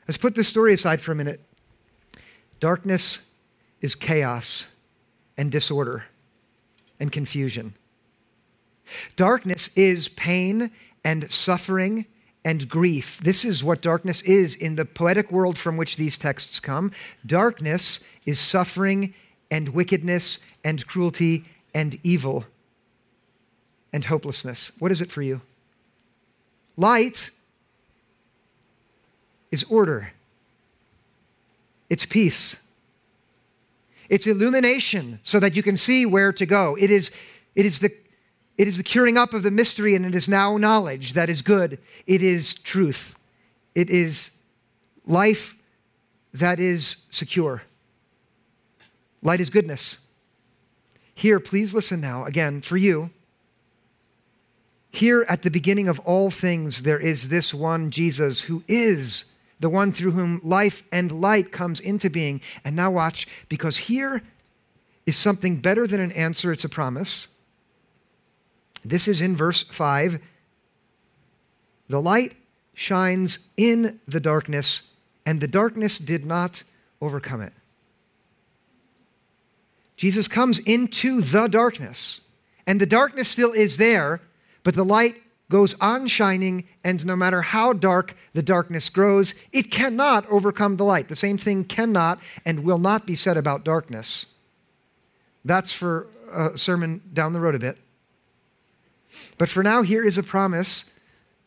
Let's 0.08 0.20
put 0.20 0.36
this 0.36 0.48
story 0.48 0.76
aside 0.76 1.02
for 1.02 1.12
a 1.12 1.16
minute. 1.16 1.42
Darkness 2.60 3.22
is 3.82 3.96
chaos 3.96 4.68
and 5.40 5.52
disorder 5.52 6.04
and 7.00 7.12
confusion. 7.12 7.74
Darkness 9.16 9.72
is 9.76 10.08
pain 10.08 10.70
and 11.04 11.32
suffering 11.32 12.06
and 12.50 12.68
grief. 12.68 13.20
This 13.22 13.46
is 13.46 13.64
what 13.64 13.80
darkness 13.80 14.24
is 14.24 14.56
in 14.56 14.76
the 14.76 14.84
poetic 14.84 15.32
world 15.32 15.56
from 15.56 15.78
which 15.78 15.98
these 15.98 16.18
texts 16.18 16.60
come. 16.60 16.92
Darkness 17.24 18.00
is 18.26 18.40
suffering 18.40 19.14
and 19.52 19.70
wickedness 19.70 20.40
and 20.64 20.88
cruelty 20.88 21.46
and 21.76 22.00
evil 22.02 22.46
and 23.94 24.06
hopelessness. 24.06 24.72
What 24.80 24.92
is 24.92 25.00
it 25.00 25.12
for 25.12 25.22
you? 25.22 25.42
Light 26.76 27.30
is 29.52 29.64
order, 29.66 30.14
it's 31.88 32.08
peace, 32.08 32.56
it's 34.10 34.26
illumination 34.26 35.20
so 35.22 35.40
that 35.40 35.56
you 35.56 35.62
can 35.62 35.78
see 35.78 36.04
where 36.04 36.34
to 36.34 36.48
go. 36.48 36.76
It 36.80 36.90
is, 36.90 37.12
it 37.54 37.68
is 37.68 37.78
the 37.78 37.94
it 38.60 38.68
is 38.68 38.76
the 38.76 38.84
curing 38.84 39.18
up 39.18 39.34
of 39.34 39.42
the 39.42 39.52
mystery, 39.52 39.96
and 39.96 40.06
it 40.06 40.14
is 40.14 40.28
now 40.28 40.58
knowledge 40.58 41.14
that 41.14 41.30
is 41.30 41.42
good. 41.42 41.80
It 42.06 42.22
is 42.22 42.54
truth. 42.54 43.16
It 43.74 43.90
is 43.90 44.32
life 45.06 45.56
that 46.34 46.60
is 46.60 46.98
secure. 47.10 47.64
Light 49.22 49.40
is 49.40 49.50
goodness. 49.50 50.00
Here, 51.16 51.40
please 51.40 51.74
listen 51.74 52.02
now, 52.02 52.26
again, 52.26 52.62
for 52.62 52.76
you. 52.76 53.12
Here 54.92 55.26
at 55.30 55.44
the 55.44 55.52
beginning 55.52 55.88
of 55.88 56.00
all 56.00 56.30
things, 56.30 56.82
there 56.82 57.00
is 57.00 57.30
this 57.30 57.54
one 57.54 57.92
Jesus 57.92 58.42
who 58.42 58.62
is 58.68 59.24
the 59.62 59.70
one 59.70 59.94
through 59.94 60.12
whom 60.12 60.42
life 60.44 60.84
and 60.92 61.22
light 61.22 61.54
comes 61.54 61.80
into 61.80 62.10
being. 62.10 62.42
And 62.66 62.76
now 62.76 62.92
watch, 62.92 63.26
because 63.48 63.78
here 63.78 64.22
is 65.06 65.16
something 65.16 65.62
better 65.62 65.88
than 65.88 66.02
an 66.02 66.12
answer, 66.12 66.52
it's 66.52 66.66
a 66.66 66.70
promise. 66.70 67.30
This 68.84 69.08
is 69.08 69.22
in 69.22 69.36
verse 69.36 69.64
5. 69.64 70.20
The 71.88 72.02
light 72.02 72.36
shines 72.74 73.40
in 73.58 74.00
the 74.08 74.20
darkness, 74.20 74.84
and 75.26 75.42
the 75.42 75.48
darkness 75.48 75.98
did 75.98 76.26
not 76.26 76.64
overcome 77.02 77.42
it. 77.42 77.54
Jesus 79.98 80.30
comes 80.30 80.60
into 80.60 81.22
the 81.22 81.48
darkness, 81.48 82.22
and 82.66 82.80
the 82.80 82.86
darkness 82.86 83.28
still 83.28 83.52
is 83.52 83.78
there, 83.78 84.22
but 84.64 84.76
the 84.76 84.86
light 84.86 85.16
goes 85.50 85.76
on 85.82 86.08
shining, 86.08 86.68
and 86.84 87.06
no 87.06 87.16
matter 87.16 87.42
how 87.42 87.74
dark 87.74 88.16
the 88.34 88.44
darkness 88.44 88.88
grows, 88.90 89.34
it 89.52 89.72
cannot 89.72 90.30
overcome 90.30 90.78
the 90.78 90.86
light. 90.86 91.08
The 91.10 91.16
same 91.16 91.38
thing 91.38 91.66
cannot 91.66 92.20
and 92.46 92.64
will 92.64 92.78
not 92.78 93.06
be 93.06 93.16
said 93.16 93.36
about 93.36 93.66
darkness. 93.66 94.28
That's 95.44 95.72
for 95.72 96.08
a 96.32 96.58
sermon 96.58 97.02
down 97.12 97.34
the 97.34 97.40
road 97.40 97.56
a 97.56 97.60
bit. 97.60 97.78
But 99.38 99.50
for 99.50 99.64
now, 99.64 99.82
here 99.82 100.04
is 100.04 100.18
a 100.18 100.24
promise 100.24 100.86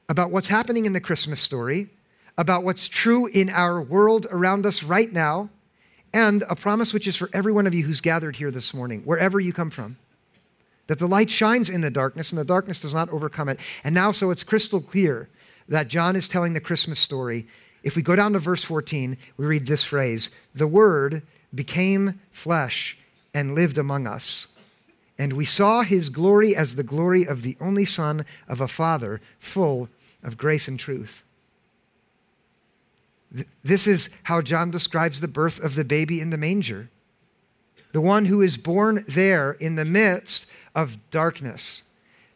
about 0.08 0.30
what's 0.30 0.48
happening 0.48 0.86
in 0.86 0.92
the 0.92 1.00
Christmas 1.00 1.40
story, 1.40 1.90
about 2.36 2.64
what's 2.64 2.88
true 2.88 3.26
in 3.26 3.48
our 3.50 3.80
world 3.80 4.26
around 4.30 4.66
us 4.66 4.82
right 4.82 5.12
now, 5.12 5.48
and 6.12 6.44
a 6.48 6.56
promise 6.56 6.92
which 6.92 7.06
is 7.06 7.16
for 7.16 7.30
every 7.32 7.52
one 7.52 7.66
of 7.66 7.74
you 7.74 7.84
who's 7.84 8.00
gathered 8.00 8.36
here 8.36 8.50
this 8.50 8.74
morning, 8.74 9.02
wherever 9.02 9.40
you 9.40 9.52
come 9.52 9.70
from. 9.70 9.96
That 10.88 10.98
the 10.98 11.08
light 11.08 11.30
shines 11.30 11.68
in 11.68 11.80
the 11.80 11.90
darkness 11.90 12.30
and 12.30 12.38
the 12.38 12.44
darkness 12.44 12.80
does 12.80 12.92
not 12.92 13.08
overcome 13.10 13.48
it. 13.48 13.60
And 13.84 13.94
now, 13.94 14.12
so 14.12 14.30
it's 14.30 14.42
crystal 14.42 14.80
clear 14.80 15.28
that 15.68 15.88
John 15.88 16.16
is 16.16 16.28
telling 16.28 16.52
the 16.52 16.60
Christmas 16.60 17.00
story 17.00 17.46
if 17.82 17.96
we 17.96 18.02
go 18.02 18.14
down 18.14 18.32
to 18.34 18.38
verse 18.38 18.62
14, 18.64 19.16
we 19.36 19.46
read 19.46 19.66
this 19.66 19.84
phrase 19.84 20.30
The 20.54 20.66
Word 20.66 21.22
became 21.54 22.20
flesh 22.30 22.96
and 23.34 23.54
lived 23.54 23.78
among 23.78 24.06
us. 24.06 24.46
And 25.22 25.34
we 25.34 25.44
saw 25.44 25.82
his 25.82 26.08
glory 26.08 26.56
as 26.56 26.74
the 26.74 26.82
glory 26.82 27.24
of 27.24 27.42
the 27.42 27.56
only 27.60 27.84
Son 27.84 28.26
of 28.48 28.60
a 28.60 28.66
Father, 28.66 29.20
full 29.38 29.88
of 30.20 30.36
grace 30.36 30.66
and 30.66 30.80
truth. 30.80 31.22
This 33.62 33.86
is 33.86 34.08
how 34.24 34.42
John 34.42 34.72
describes 34.72 35.20
the 35.20 35.28
birth 35.28 35.60
of 35.60 35.76
the 35.76 35.84
baby 35.84 36.20
in 36.20 36.30
the 36.30 36.36
manger. 36.36 36.90
The 37.92 38.00
one 38.00 38.24
who 38.24 38.42
is 38.42 38.56
born 38.56 39.04
there 39.06 39.52
in 39.52 39.76
the 39.76 39.84
midst 39.84 40.46
of 40.74 40.98
darkness 41.12 41.84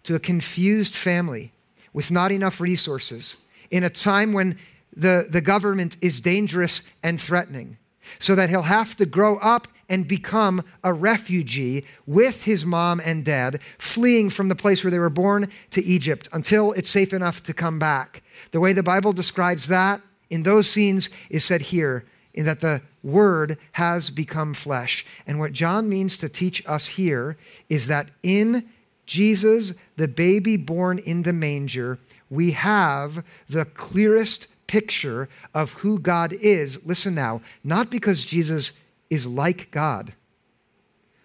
to 0.05 0.15
a 0.15 0.21
confused 0.21 0.95
family 0.95 1.51
with 1.93 2.13
not 2.13 2.31
enough 2.31 2.61
resources 2.61 3.37
in 3.73 3.83
a 3.83 3.91
time 3.91 4.33
when 4.33 4.57
the, 4.97 5.27
the 5.29 5.41
government 5.41 5.97
is 6.01 6.21
dangerous 6.21 6.83
and 7.03 7.21
threatening, 7.21 7.79
so 8.21 8.37
that 8.37 8.49
he'll 8.49 8.63
have 8.63 8.95
to 8.95 9.07
grow 9.07 9.39
up 9.39 9.67
and 9.89 10.09
become 10.09 10.65
a 10.83 10.93
refugee 10.93 11.85
with 12.07 12.45
his 12.45 12.65
mom 12.65 13.01
and 13.05 13.25
dad, 13.25 13.61
fleeing 13.79 14.31
from 14.31 14.49
the 14.49 14.57
place 14.57 14.83
where 14.83 14.91
they 14.91 14.99
were 14.99 15.11
born 15.11 15.49
to 15.71 15.85
Egypt 15.85 16.29
until 16.33 16.73
it's 16.73 16.91
safe 16.91 17.13
enough 17.13 17.43
to 17.45 17.55
come 17.55 17.79
back. 17.79 18.23
The 18.51 18.61
way 18.61 18.73
the 18.73 18.83
Bible 18.83 19.13
describes 19.13 19.69
that 19.69 20.01
in 20.31 20.43
those 20.43 20.69
scenes 20.69 21.09
is 21.31 21.45
said 21.45 21.61
here 21.61 22.05
in 22.35 22.45
that 22.45 22.61
the 22.61 22.83
word 23.03 23.57
has 23.73 24.11
become 24.11 24.53
flesh. 24.53 25.07
And 25.27 25.39
what 25.39 25.53
John 25.53 25.89
means 25.89 26.17
to 26.19 26.29
teach 26.29 26.63
us 26.67 26.87
here 26.87 27.37
is 27.69 27.87
that 27.87 28.11
in 28.23 28.69
Jesus, 29.07 29.73
the 29.97 30.09
baby 30.09 30.57
born 30.57 30.99
in 30.99 31.23
the 31.23 31.33
manger, 31.33 31.99
we 32.29 32.51
have 32.51 33.25
the 33.49 33.65
clearest 33.65 34.49
picture 34.67 35.29
of 35.55 35.73
who 35.75 35.99
God 35.99 36.33
is. 36.33 36.85
Listen 36.85 37.15
now, 37.15 37.41
not 37.63 37.89
because 37.89 38.25
Jesus 38.25 38.73
is 39.11 39.27
like 39.27 39.71
God, 39.71 40.13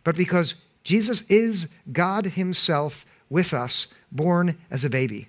but 0.04 0.16
because 0.16 0.56
Jesus 0.84 1.22
is 1.24 1.68
God 1.92 2.26
Himself 2.26 3.06
with 3.30 3.54
us, 3.54 3.88
born 4.12 4.58
as 4.70 4.84
a 4.84 4.90
baby. 4.90 5.28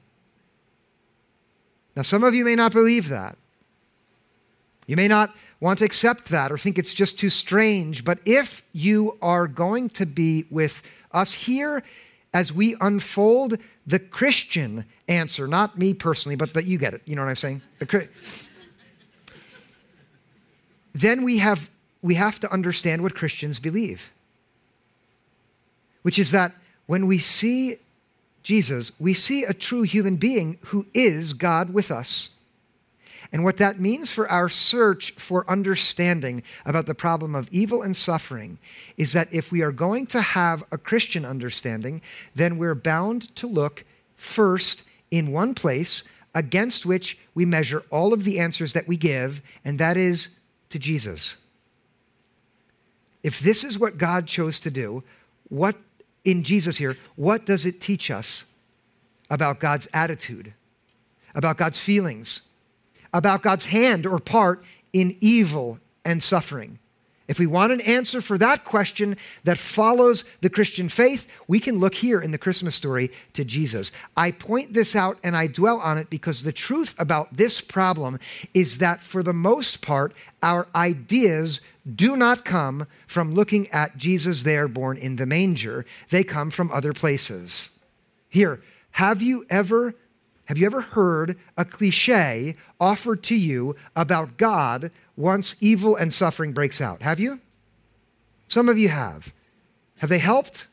Now, 1.95 2.03
some 2.03 2.25
of 2.25 2.35
you 2.35 2.45
may 2.45 2.55
not 2.55 2.73
believe 2.73 3.09
that. 3.09 3.37
You 4.87 4.97
may 4.97 5.09
not 5.09 5.35
want 5.61 5.79
to 5.79 5.85
accept 5.85 6.29
that 6.31 6.51
or 6.51 6.59
think 6.59 6.79
it's 6.79 6.93
just 6.93 7.19
too 7.19 7.31
strange, 7.31 8.05
but 8.05 8.19
if 8.27 8.63
you 8.73 9.17
are 9.23 9.47
going 9.47 9.91
to 9.91 10.07
be 10.07 10.45
with 10.51 10.83
us 11.13 11.33
here 11.33 11.83
as 12.35 12.53
we 12.53 12.77
unfold 12.81 13.59
the 13.87 13.99
Christian 13.99 14.85
answer, 15.07 15.47
not 15.47 15.79
me 15.79 15.95
personally, 15.95 16.35
but 16.35 16.55
that 16.55 16.65
you 16.65 16.79
get 16.79 16.95
it. 16.95 17.03
You 17.05 17.15
know 17.15 17.23
what 17.23 17.29
I'm 17.29 17.37
saying? 17.37 17.63
The, 17.79 18.09
then 20.95 21.23
we 21.23 21.39
have, 21.39 21.71
we 22.03 22.17
have 22.17 22.41
to 22.41 22.53
understand 22.53 23.03
what 23.03 23.15
Christians 23.15 23.59
believe, 23.59 24.11
which 26.03 26.19
is 26.19 26.33
that 26.33 26.53
when 26.87 27.07
we 27.07 27.19
see 27.19 27.77
Jesus, 28.43 28.91
we 28.99 29.15
see 29.15 29.45
a 29.45 29.55
true 29.55 29.83
human 29.83 30.17
being 30.17 30.59
who 30.67 30.87
is 30.93 31.33
God 31.33 31.73
with 31.73 31.91
us. 31.91 32.31
And 33.31 33.45
what 33.45 33.57
that 33.57 33.81
means 33.81 34.11
for 34.11 34.29
our 34.29 34.51
search 34.51 35.15
for 35.17 35.49
understanding 35.51 36.43
about 36.67 36.85
the 36.85 36.95
problem 36.95 37.35
of 37.35 37.49
evil 37.51 37.81
and 37.81 37.97
suffering 37.97 38.59
is 38.99 39.15
that 39.15 39.33
if 39.33 39.51
we 39.51 39.63
are 39.63 39.73
going 39.73 40.07
to 40.09 40.21
have 40.21 40.63
a 40.71 40.77
Christian 40.77 41.25
understanding, 41.25 42.03
then 42.35 42.59
we're 42.59 42.75
bound 42.75 43.35
to 43.37 43.47
look 43.47 43.85
first 44.17 44.85
in 45.11 45.33
one 45.33 45.55
place 45.55 46.03
against 46.35 46.85
which 46.85 47.17
we 47.35 47.47
measure 47.47 47.85
all 47.91 48.13
of 48.13 48.25
the 48.25 48.39
answers 48.39 48.75
that 48.75 48.89
we 48.89 48.97
give, 48.99 49.41
and 49.65 49.79
that 49.79 49.97
is 49.97 50.29
to 50.69 50.79
Jesus. 50.79 51.37
If 53.23 53.41
this 53.41 53.65
is 53.65 53.79
what 53.79 53.99
God 53.99 54.27
chose 54.27 54.59
to 54.61 54.71
do, 54.71 55.03
what 55.49 55.77
in 56.25 56.43
Jesus 56.43 56.77
here, 56.77 56.97
what 57.17 57.47
does 57.47 57.67
it 57.67 57.81
teach 57.81 58.11
us 58.11 58.45
about 59.31 59.61
God's 59.61 59.89
attitude, 59.93 60.53
about 61.35 61.57
God's 61.57 61.79
feelings, 61.79 62.43
about 63.13 63.43
God's 63.43 63.67
hand 63.67 64.07
or 64.07 64.19
part 64.19 64.65
in 64.93 65.17
evil 65.21 65.79
and 66.05 66.23
suffering? 66.23 66.79
If 67.29 67.39
we 67.39 67.47
want 67.47 67.73
an 67.73 67.81
answer 67.83 68.21
for 68.21 68.37
that 68.39 68.65
question 68.65 69.17
that 69.45 69.59
follows 69.59 70.25
the 70.41 70.51
Christian 70.51 70.89
faith, 70.89 71.27
we 71.47 71.61
can 71.61 71.79
look 71.79 71.95
here 71.95 72.21
in 72.21 72.31
the 72.31 72.39
Christmas 72.39 72.75
story 72.75 73.11
to 73.33 73.45
Jesus. 73.45 73.93
I 74.17 74.33
point 74.33 74.73
this 74.73 74.95
out 74.97 75.19
and 75.23 75.37
I 75.37 75.47
dwell 75.47 75.79
on 75.79 75.99
it 75.99 76.11
because 76.11 76.43
the 76.43 76.53
truth 76.53 76.95
about 76.99 77.35
this 77.37 77.61
problem 77.61 78.19
is 78.53 78.79
that 78.79 79.03
for 79.03 79.23
the 79.23 79.33
most 79.33 79.81
part, 79.81 80.13
our 80.43 80.67
ideas 80.75 81.61
do 81.95 82.17
not 82.17 82.45
come 82.45 82.87
from 83.07 83.35
looking 83.35 83.69
at 83.71 83.97
Jesus 83.97 84.43
there 84.45 84.69
born 84.69 84.97
in 84.97 85.17
the 85.17 85.27
manger, 85.27 85.85
they 86.11 86.23
come 86.23 86.51
from 86.51 86.71
other 86.71 86.93
places. 86.93 87.71
Here, 88.29 88.63
have 88.93 89.21
you 89.21 89.47
ever 89.51 89.95
have 90.47 90.59
you 90.59 90.67
ever 90.67 90.81
heard 90.81 91.39
a 91.57 91.65
cliche 91.65 92.57
offered 92.81 93.23
to 93.23 93.35
you 93.35 93.77
about 93.97 94.37
God 94.37 94.91
once 95.17 95.55
evil 95.61 95.97
and 95.97 96.13
suffering 96.13 96.53
breaks 96.53 96.81
out? 96.81 97.01
Have 97.01 97.21
you? 97.21 97.41
Some 98.49 98.69
of 98.69 98.77
you 98.77 98.89
have. 98.89 99.33
Have 99.99 100.11
they 100.11 100.19
helped 100.19 100.67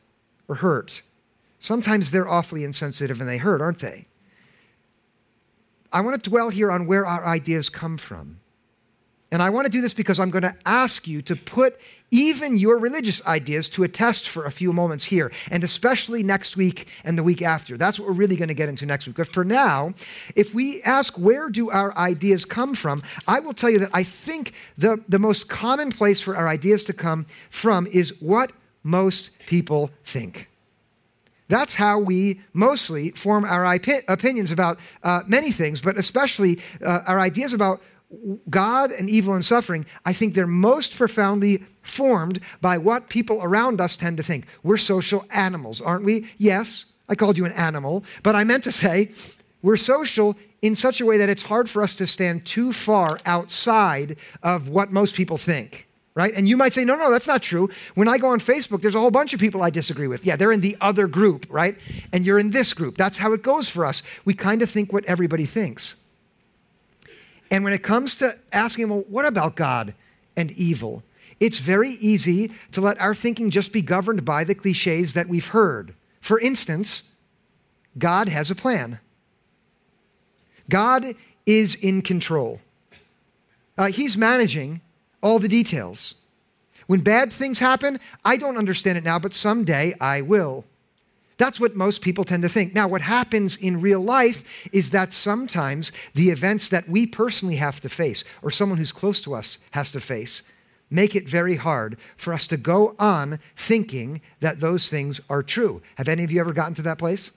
or 0.48 0.56
hurt? 0.56 1.02
Sometimes 1.60 2.10
they're 2.10 2.28
awfully 2.28 2.64
insensitive 2.64 3.20
and 3.20 3.28
they 3.28 3.38
hurt, 3.38 3.60
aren't 3.60 3.78
they? 3.78 4.06
I 5.92 6.00
want 6.00 6.22
to 6.22 6.30
dwell 6.30 6.50
here 6.50 6.70
on 6.70 6.86
where 6.86 7.06
our 7.06 7.24
ideas 7.24 7.68
come 7.68 7.96
from. 7.96 8.39
And 9.32 9.40
I 9.40 9.50
want 9.50 9.66
to 9.66 9.70
do 9.70 9.80
this 9.80 9.94
because 9.94 10.18
I'm 10.18 10.30
going 10.30 10.42
to 10.42 10.54
ask 10.66 11.06
you 11.06 11.22
to 11.22 11.36
put 11.36 11.78
even 12.10 12.56
your 12.56 12.80
religious 12.80 13.24
ideas 13.26 13.68
to 13.70 13.84
a 13.84 13.88
test 13.88 14.28
for 14.28 14.44
a 14.44 14.50
few 14.50 14.72
moments 14.72 15.04
here, 15.04 15.30
and 15.52 15.62
especially 15.62 16.24
next 16.24 16.56
week 16.56 16.88
and 17.04 17.16
the 17.16 17.22
week 17.22 17.40
after. 17.40 17.76
That's 17.76 17.98
what 17.98 18.08
we're 18.08 18.14
really 18.14 18.34
going 18.34 18.48
to 18.48 18.54
get 18.54 18.68
into 18.68 18.86
next 18.86 19.06
week. 19.06 19.16
But 19.16 19.28
for 19.28 19.44
now, 19.44 19.94
if 20.34 20.52
we 20.52 20.82
ask 20.82 21.16
where 21.16 21.48
do 21.48 21.70
our 21.70 21.96
ideas 21.96 22.44
come 22.44 22.74
from, 22.74 23.04
I 23.28 23.38
will 23.38 23.54
tell 23.54 23.70
you 23.70 23.78
that 23.78 23.90
I 23.92 24.02
think 24.02 24.52
the, 24.76 25.00
the 25.08 25.20
most 25.20 25.48
common 25.48 25.92
place 25.92 26.20
for 26.20 26.36
our 26.36 26.48
ideas 26.48 26.82
to 26.84 26.92
come 26.92 27.26
from 27.50 27.86
is 27.86 28.12
what 28.20 28.50
most 28.82 29.30
people 29.46 29.90
think. 30.04 30.48
That's 31.48 31.74
how 31.74 31.98
we 31.98 32.40
mostly 32.52 33.10
form 33.10 33.44
our 33.44 33.64
opinions 34.08 34.50
about 34.50 34.78
uh, 35.02 35.22
many 35.26 35.50
things, 35.50 35.80
but 35.80 35.96
especially 35.98 36.60
uh, 36.84 37.00
our 37.06 37.20
ideas 37.20 37.52
about 37.52 37.82
God 38.48 38.90
and 38.90 39.08
evil 39.08 39.34
and 39.34 39.44
suffering, 39.44 39.86
I 40.04 40.12
think 40.12 40.34
they're 40.34 40.46
most 40.46 40.96
profoundly 40.96 41.64
formed 41.82 42.40
by 42.60 42.76
what 42.78 43.08
people 43.08 43.40
around 43.42 43.80
us 43.80 43.96
tend 43.96 44.16
to 44.16 44.22
think. 44.22 44.46
We're 44.62 44.78
social 44.78 45.24
animals, 45.30 45.80
aren't 45.80 46.04
we? 46.04 46.28
Yes, 46.36 46.86
I 47.08 47.14
called 47.14 47.38
you 47.38 47.44
an 47.44 47.52
animal, 47.52 48.04
but 48.22 48.34
I 48.34 48.44
meant 48.44 48.64
to 48.64 48.72
say 48.72 49.12
we're 49.62 49.76
social 49.76 50.36
in 50.62 50.74
such 50.74 51.00
a 51.00 51.06
way 51.06 51.18
that 51.18 51.28
it's 51.28 51.42
hard 51.42 51.70
for 51.70 51.82
us 51.82 51.94
to 51.96 52.06
stand 52.06 52.44
too 52.44 52.72
far 52.72 53.18
outside 53.26 54.16
of 54.42 54.68
what 54.68 54.92
most 54.92 55.14
people 55.14 55.38
think. 55.38 55.86
Right? 56.16 56.34
And 56.34 56.48
you 56.48 56.56
might 56.56 56.74
say, 56.74 56.84
no, 56.84 56.96
no, 56.96 57.08
that's 57.08 57.28
not 57.28 57.40
true. 57.40 57.70
When 57.94 58.08
I 58.08 58.18
go 58.18 58.28
on 58.28 58.40
Facebook, 58.40 58.82
there's 58.82 58.96
a 58.96 59.00
whole 59.00 59.12
bunch 59.12 59.32
of 59.32 59.38
people 59.38 59.62
I 59.62 59.70
disagree 59.70 60.08
with. 60.08 60.26
Yeah, 60.26 60.34
they're 60.34 60.50
in 60.50 60.60
the 60.60 60.76
other 60.80 61.06
group, 61.06 61.46
right? 61.48 61.78
And 62.12 62.26
you're 62.26 62.38
in 62.40 62.50
this 62.50 62.72
group. 62.74 62.98
That's 62.98 63.16
how 63.16 63.32
it 63.32 63.42
goes 63.44 63.68
for 63.68 63.86
us. 63.86 64.02
We 64.24 64.34
kind 64.34 64.60
of 64.60 64.68
think 64.68 64.92
what 64.92 65.04
everybody 65.04 65.46
thinks. 65.46 65.94
And 67.50 67.64
when 67.64 67.72
it 67.72 67.82
comes 67.82 68.16
to 68.16 68.36
asking, 68.52 68.88
well, 68.88 69.04
what 69.08 69.26
about 69.26 69.56
God 69.56 69.94
and 70.36 70.50
evil? 70.52 71.02
It's 71.40 71.58
very 71.58 71.92
easy 71.92 72.52
to 72.72 72.80
let 72.80 73.00
our 73.00 73.14
thinking 73.14 73.50
just 73.50 73.72
be 73.72 73.82
governed 73.82 74.24
by 74.24 74.44
the 74.44 74.54
cliches 74.54 75.14
that 75.14 75.28
we've 75.28 75.46
heard. 75.46 75.94
For 76.20 76.38
instance, 76.38 77.04
God 77.98 78.28
has 78.28 78.50
a 78.50 78.54
plan. 78.54 79.00
God 80.68 81.14
is 81.46 81.74
in 81.74 82.02
control. 82.02 82.60
Uh, 83.76 83.88
he's 83.88 84.16
managing 84.16 84.80
all 85.22 85.38
the 85.38 85.48
details. 85.48 86.14
When 86.86 87.00
bad 87.00 87.32
things 87.32 87.58
happen, 87.58 87.98
I 88.24 88.36
don't 88.36 88.58
understand 88.58 88.98
it 88.98 89.04
now, 89.04 89.18
but 89.18 89.34
someday 89.34 89.94
I 90.00 90.20
will. 90.20 90.64
That's 91.40 91.58
what 91.58 91.74
most 91.74 92.02
people 92.02 92.24
tend 92.24 92.42
to 92.42 92.50
think. 92.50 92.74
Now, 92.74 92.86
what 92.86 93.00
happens 93.00 93.56
in 93.56 93.80
real 93.80 94.00
life 94.00 94.44
is 94.72 94.90
that 94.90 95.14
sometimes 95.14 95.90
the 96.12 96.28
events 96.28 96.68
that 96.68 96.86
we 96.86 97.06
personally 97.06 97.56
have 97.56 97.80
to 97.80 97.88
face, 97.88 98.24
or 98.42 98.50
someone 98.50 98.76
who's 98.76 98.92
close 98.92 99.22
to 99.22 99.34
us 99.34 99.56
has 99.70 99.90
to 99.92 100.00
face, 100.00 100.42
make 100.90 101.16
it 101.16 101.26
very 101.26 101.56
hard 101.56 101.96
for 102.18 102.34
us 102.34 102.46
to 102.48 102.58
go 102.58 102.94
on 102.98 103.38
thinking 103.56 104.20
that 104.40 104.60
those 104.60 104.90
things 104.90 105.18
are 105.30 105.42
true. 105.42 105.80
Have 105.94 106.08
any 106.08 106.24
of 106.24 106.30
you 106.30 106.40
ever 106.40 106.52
gotten 106.52 106.74
to 106.74 106.82
that 106.82 106.98
place? 106.98 107.32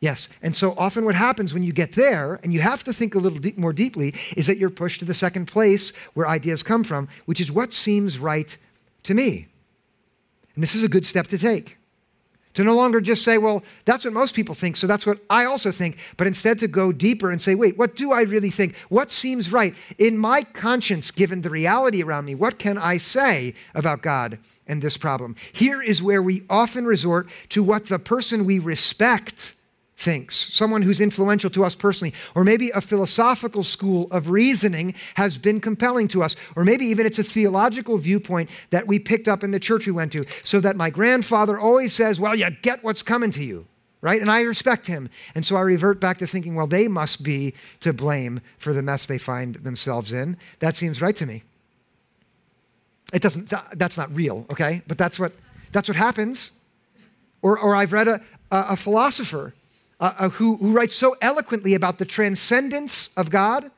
Yes. 0.00 0.30
And 0.40 0.56
so 0.56 0.72
often 0.78 1.04
what 1.04 1.14
happens 1.14 1.52
when 1.52 1.64
you 1.64 1.72
get 1.74 1.92
there, 1.92 2.40
and 2.42 2.50
you 2.54 2.62
have 2.62 2.82
to 2.84 2.94
think 2.94 3.14
a 3.14 3.18
little 3.18 3.40
more 3.58 3.74
deeply, 3.74 4.14
is 4.38 4.46
that 4.46 4.56
you're 4.56 4.70
pushed 4.70 5.00
to 5.00 5.04
the 5.04 5.12
second 5.12 5.48
place 5.48 5.92
where 6.14 6.26
ideas 6.26 6.62
come 6.62 6.82
from, 6.82 7.08
which 7.26 7.42
is 7.42 7.52
what 7.52 7.74
seems 7.74 8.18
right 8.18 8.56
to 9.02 9.12
me. 9.12 9.48
And 10.54 10.62
this 10.62 10.74
is 10.74 10.82
a 10.82 10.88
good 10.88 11.04
step 11.04 11.26
to 11.26 11.36
take. 11.36 11.76
To 12.54 12.64
no 12.64 12.74
longer 12.74 13.00
just 13.00 13.24
say, 13.24 13.36
well, 13.36 13.64
that's 13.84 14.04
what 14.04 14.14
most 14.14 14.34
people 14.34 14.54
think, 14.54 14.76
so 14.76 14.86
that's 14.86 15.04
what 15.04 15.18
I 15.28 15.44
also 15.44 15.72
think, 15.72 15.98
but 16.16 16.28
instead 16.28 16.58
to 16.60 16.68
go 16.68 16.92
deeper 16.92 17.30
and 17.30 17.42
say, 17.42 17.54
wait, 17.56 17.76
what 17.76 17.96
do 17.96 18.12
I 18.12 18.22
really 18.22 18.50
think? 18.50 18.76
What 18.88 19.10
seems 19.10 19.50
right? 19.50 19.74
In 19.98 20.16
my 20.16 20.42
conscience, 20.42 21.10
given 21.10 21.42
the 21.42 21.50
reality 21.50 22.02
around 22.02 22.26
me, 22.26 22.36
what 22.36 22.58
can 22.60 22.78
I 22.78 22.98
say 22.98 23.54
about 23.74 24.02
God 24.02 24.38
and 24.68 24.80
this 24.80 24.96
problem? 24.96 25.34
Here 25.52 25.82
is 25.82 26.00
where 26.00 26.22
we 26.22 26.44
often 26.48 26.86
resort 26.86 27.28
to 27.50 27.62
what 27.62 27.86
the 27.86 27.98
person 27.98 28.44
we 28.44 28.60
respect 28.60 29.54
thinks, 30.04 30.54
someone 30.54 30.82
who's 30.82 31.00
influential 31.00 31.50
to 31.50 31.64
us 31.64 31.74
personally, 31.74 32.12
or 32.34 32.44
maybe 32.44 32.70
a 32.70 32.80
philosophical 32.80 33.62
school 33.62 34.06
of 34.10 34.28
reasoning 34.28 34.94
has 35.14 35.38
been 35.38 35.60
compelling 35.60 36.06
to 36.08 36.22
us, 36.22 36.36
or 36.54 36.64
maybe 36.64 36.84
even 36.84 37.06
it's 37.06 37.18
a 37.18 37.24
theological 37.24 37.96
viewpoint 37.96 38.50
that 38.70 38.86
we 38.86 38.98
picked 38.98 39.26
up 39.26 39.42
in 39.42 39.50
the 39.50 39.58
church 39.58 39.86
we 39.86 39.92
went 39.92 40.12
to, 40.12 40.24
so 40.44 40.60
that 40.60 40.76
my 40.76 40.90
grandfather 40.90 41.58
always 41.58 41.92
says, 41.92 42.20
Well, 42.20 42.36
you 42.36 42.48
get 42.62 42.84
what's 42.84 43.02
coming 43.02 43.30
to 43.32 43.42
you, 43.42 43.66
right? 44.02 44.20
And 44.20 44.30
I 44.30 44.42
respect 44.42 44.86
him. 44.86 45.08
And 45.34 45.44
so 45.44 45.56
I 45.56 45.62
revert 45.62 45.98
back 46.00 46.18
to 46.18 46.26
thinking, 46.26 46.54
Well, 46.54 46.66
they 46.66 46.86
must 46.86 47.22
be 47.22 47.54
to 47.80 47.92
blame 47.92 48.40
for 48.58 48.74
the 48.74 48.82
mess 48.82 49.06
they 49.06 49.18
find 49.18 49.56
themselves 49.56 50.12
in. 50.12 50.36
That 50.58 50.76
seems 50.76 51.00
right 51.00 51.16
to 51.16 51.26
me. 51.26 51.42
It 53.12 53.22
doesn't, 53.22 53.52
that's 53.72 53.96
not 53.96 54.14
real, 54.14 54.44
okay? 54.50 54.82
But 54.86 54.98
that's 54.98 55.18
what, 55.18 55.32
that's 55.72 55.88
what 55.88 55.96
happens. 55.96 56.52
Or, 57.42 57.58
or 57.58 57.74
I've 57.74 57.92
read 57.92 58.08
a, 58.08 58.20
a 58.50 58.76
philosopher 58.76 59.54
uh, 60.00 60.12
uh, 60.18 60.28
who, 60.30 60.56
who 60.56 60.72
writes 60.72 60.94
so 60.94 61.16
eloquently 61.20 61.74
about 61.74 61.98
the 61.98 62.04
transcendence 62.04 63.10
of 63.16 63.30
God, 63.30 63.70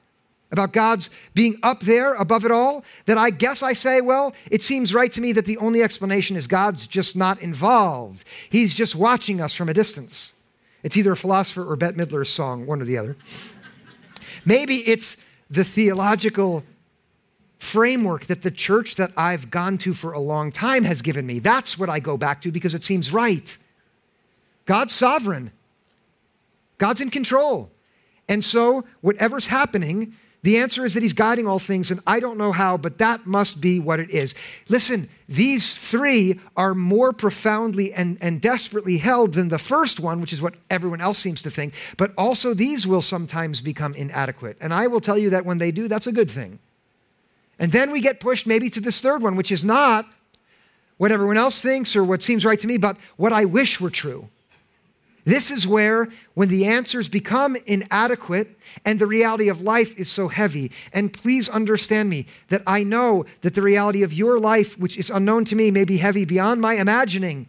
about 0.50 0.72
God's 0.72 1.10
being 1.34 1.58
up 1.62 1.80
there 1.80 2.14
above 2.14 2.44
it 2.44 2.50
all, 2.50 2.84
that 3.06 3.18
I 3.18 3.30
guess 3.30 3.62
I 3.62 3.72
say, 3.72 4.00
well, 4.00 4.34
it 4.50 4.62
seems 4.62 4.94
right 4.94 5.10
to 5.12 5.20
me 5.20 5.32
that 5.32 5.44
the 5.44 5.58
only 5.58 5.82
explanation 5.82 6.36
is 6.36 6.46
God's 6.46 6.86
just 6.86 7.16
not 7.16 7.40
involved. 7.40 8.24
He's 8.50 8.74
just 8.74 8.94
watching 8.94 9.40
us 9.40 9.54
from 9.54 9.68
a 9.68 9.74
distance. 9.74 10.32
It's 10.82 10.96
either 10.96 11.12
a 11.12 11.16
philosopher 11.16 11.64
or 11.64 11.76
Bette 11.76 11.96
Midler's 11.96 12.30
song, 12.30 12.66
one 12.66 12.80
or 12.80 12.84
the 12.84 12.96
other. 12.96 13.16
Maybe 14.44 14.76
it's 14.88 15.16
the 15.50 15.64
theological 15.64 16.62
framework 17.58 18.26
that 18.26 18.42
the 18.42 18.50
church 18.50 18.94
that 18.96 19.12
I've 19.16 19.50
gone 19.50 19.78
to 19.78 19.94
for 19.94 20.12
a 20.12 20.20
long 20.20 20.52
time 20.52 20.84
has 20.84 21.02
given 21.02 21.26
me. 21.26 21.40
That's 21.40 21.78
what 21.78 21.88
I 21.88 22.00
go 22.00 22.16
back 22.16 22.42
to 22.42 22.52
because 22.52 22.74
it 22.74 22.84
seems 22.84 23.12
right. 23.12 23.56
God's 24.66 24.92
sovereign. 24.92 25.50
God's 26.78 27.00
in 27.00 27.10
control. 27.10 27.70
And 28.28 28.42
so, 28.42 28.84
whatever's 29.00 29.46
happening, 29.46 30.14
the 30.42 30.58
answer 30.58 30.84
is 30.84 30.94
that 30.94 31.02
He's 31.02 31.12
guiding 31.12 31.46
all 31.46 31.58
things, 31.58 31.90
and 31.90 32.00
I 32.06 32.20
don't 32.20 32.38
know 32.38 32.52
how, 32.52 32.76
but 32.76 32.98
that 32.98 33.26
must 33.26 33.60
be 33.60 33.80
what 33.80 34.00
it 34.00 34.10
is. 34.10 34.34
Listen, 34.68 35.08
these 35.28 35.76
three 35.76 36.40
are 36.56 36.74
more 36.74 37.12
profoundly 37.12 37.92
and, 37.92 38.18
and 38.20 38.40
desperately 38.40 38.98
held 38.98 39.34
than 39.34 39.48
the 39.48 39.58
first 39.58 40.00
one, 40.00 40.20
which 40.20 40.32
is 40.32 40.42
what 40.42 40.54
everyone 40.70 41.00
else 41.00 41.18
seems 41.18 41.42
to 41.42 41.50
think, 41.50 41.74
but 41.96 42.12
also 42.16 42.54
these 42.54 42.86
will 42.86 43.02
sometimes 43.02 43.60
become 43.60 43.94
inadequate. 43.94 44.56
And 44.60 44.72
I 44.72 44.86
will 44.86 45.00
tell 45.00 45.18
you 45.18 45.30
that 45.30 45.44
when 45.44 45.58
they 45.58 45.72
do, 45.72 45.88
that's 45.88 46.06
a 46.06 46.12
good 46.12 46.30
thing. 46.30 46.58
And 47.58 47.72
then 47.72 47.90
we 47.90 48.00
get 48.00 48.20
pushed 48.20 48.46
maybe 48.46 48.70
to 48.70 48.80
this 48.80 49.00
third 49.00 49.22
one, 49.22 49.36
which 49.36 49.50
is 49.50 49.64
not 49.64 50.06
what 50.98 51.10
everyone 51.10 51.36
else 51.36 51.60
thinks 51.60 51.96
or 51.96 52.04
what 52.04 52.22
seems 52.22 52.44
right 52.44 52.60
to 52.60 52.66
me, 52.66 52.76
but 52.76 52.96
what 53.16 53.32
I 53.32 53.44
wish 53.46 53.80
were 53.80 53.90
true. 53.90 54.28
This 55.26 55.50
is 55.50 55.66
where, 55.66 56.08
when 56.34 56.48
the 56.48 56.66
answers 56.66 57.08
become 57.08 57.56
inadequate 57.66 58.56
and 58.84 59.00
the 59.00 59.08
reality 59.08 59.48
of 59.48 59.60
life 59.60 59.92
is 59.98 60.08
so 60.08 60.28
heavy, 60.28 60.70
and 60.92 61.12
please 61.12 61.48
understand 61.48 62.08
me 62.08 62.28
that 62.48 62.62
I 62.64 62.84
know 62.84 63.26
that 63.40 63.54
the 63.54 63.60
reality 63.60 64.04
of 64.04 64.12
your 64.12 64.38
life, 64.38 64.78
which 64.78 64.96
is 64.96 65.10
unknown 65.10 65.44
to 65.46 65.56
me, 65.56 65.72
may 65.72 65.84
be 65.84 65.98
heavy 65.98 66.24
beyond 66.24 66.60
my 66.60 66.74
imagining. 66.74 67.48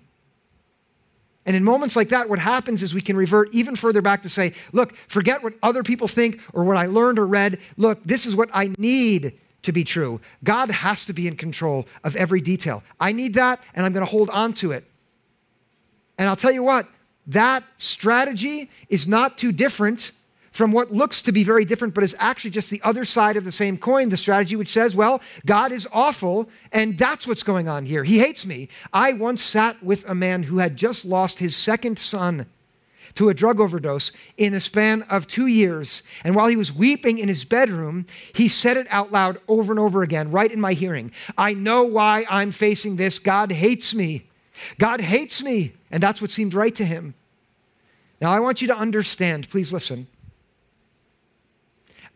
And 1.45 1.55
in 1.55 1.63
moments 1.63 1.95
like 1.95 2.09
that, 2.09 2.27
what 2.27 2.39
happens 2.39 2.81
is 2.81 2.95
we 2.95 3.01
can 3.01 3.15
revert 3.15 3.53
even 3.53 3.75
further 3.75 4.01
back 4.01 4.23
to 4.23 4.29
say, 4.29 4.53
look, 4.73 4.95
forget 5.07 5.43
what 5.43 5.53
other 5.61 5.83
people 5.83 6.07
think 6.07 6.41
or 6.53 6.63
what 6.63 6.77
I 6.77 6.87
learned 6.87 7.19
or 7.19 7.27
read. 7.27 7.59
Look, 7.77 8.03
this 8.03 8.25
is 8.25 8.35
what 8.35 8.49
I 8.53 8.73
need 8.79 9.37
to 9.61 9.71
be 9.71 9.83
true. 9.83 10.19
God 10.43 10.71
has 10.71 11.05
to 11.05 11.13
be 11.13 11.27
in 11.27 11.37
control 11.37 11.85
of 12.03 12.15
every 12.15 12.41
detail. 12.41 12.81
I 12.99 13.11
need 13.11 13.35
that, 13.35 13.61
and 13.75 13.85
I'm 13.85 13.93
going 13.93 14.05
to 14.05 14.11
hold 14.11 14.31
on 14.31 14.53
to 14.55 14.71
it. 14.71 14.83
And 16.17 16.27
I'll 16.27 16.35
tell 16.35 16.51
you 16.51 16.63
what, 16.63 16.87
that 17.27 17.63
strategy 17.77 18.69
is 18.89 19.07
not 19.07 19.37
too 19.37 19.51
different 19.51 20.11
from 20.51 20.71
what 20.71 20.91
looks 20.91 21.21
to 21.21 21.31
be 21.31 21.43
very 21.43 21.65
different, 21.65 21.93
but 21.93 22.03
is 22.03 22.15
actually 22.17 22.49
just 22.49 22.71
the 22.71 22.81
other 22.83 23.05
side 23.05 23.37
of 23.37 23.45
the 23.45 23.51
same 23.51 23.77
coin. 23.77 24.09
The 24.09 24.17
strategy 24.17 24.55
which 24.55 24.73
says, 24.73 24.95
well, 24.95 25.21
God 25.45 25.71
is 25.71 25.87
awful, 25.93 26.49
and 26.71 26.97
that's 26.97 27.27
what's 27.27 27.43
going 27.43 27.69
on 27.69 27.85
here. 27.85 28.03
He 28.03 28.17
hates 28.17 28.43
me. 28.43 28.69
I 28.91 29.13
once 29.13 29.43
sat 29.43 29.81
with 29.83 30.03
a 30.09 30.15
man 30.15 30.41
who 30.41 30.57
had 30.57 30.75
just 30.75 31.05
lost 31.05 31.37
his 31.37 31.55
second 31.55 31.99
son 31.99 32.47
to 33.13 33.29
a 33.29 33.33
drug 33.33 33.59
overdose 33.59 34.11
in 34.37 34.53
a 34.53 34.61
span 34.61 35.03
of 35.03 35.27
two 35.27 35.47
years. 35.47 36.01
And 36.23 36.35
while 36.35 36.47
he 36.47 36.55
was 36.55 36.73
weeping 36.73 37.19
in 37.19 37.27
his 37.27 37.45
bedroom, 37.45 38.05
he 38.33 38.47
said 38.47 38.77
it 38.77 38.87
out 38.89 39.11
loud 39.11 39.39
over 39.47 39.71
and 39.71 39.79
over 39.79 40.01
again, 40.03 40.31
right 40.31 40.51
in 40.51 40.61
my 40.61 40.73
hearing 40.73 41.11
I 41.37 41.53
know 41.53 41.83
why 41.83 42.25
I'm 42.29 42.51
facing 42.51 42.95
this. 42.95 43.19
God 43.19 43.51
hates 43.51 43.93
me. 43.93 44.27
God 44.77 45.01
hates 45.01 45.41
me. 45.43 45.73
And 45.91 46.01
that's 46.01 46.21
what 46.21 46.31
seemed 46.31 46.53
right 46.53 46.75
to 46.75 46.85
him. 46.85 47.13
Now, 48.19 48.31
I 48.31 48.39
want 48.39 48.61
you 48.61 48.67
to 48.67 48.75
understand, 48.75 49.49
please 49.49 49.71
listen. 49.71 50.07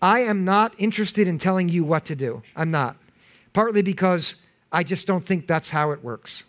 I 0.02 0.22
am 0.22 0.44
not 0.46 0.74
interested 0.78 1.28
in 1.28 1.38
telling 1.38 1.70
you 1.70 1.84
what 1.84 2.06
to 2.06 2.16
do. 2.16 2.42
I'm 2.56 2.72
not. 2.72 2.98
Partly 3.54 3.82
because 3.82 4.36
I 4.72 4.84
just 4.84 5.06
don't 5.06 5.26
think 5.26 5.46
that's 5.48 5.70
how 5.70 5.92
it 5.92 6.04
works. 6.04 6.46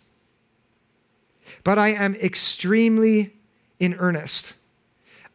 But 1.63 1.77
I 1.77 1.89
am 1.89 2.15
extremely 2.15 3.33
in 3.79 3.93
earnest 3.95 4.53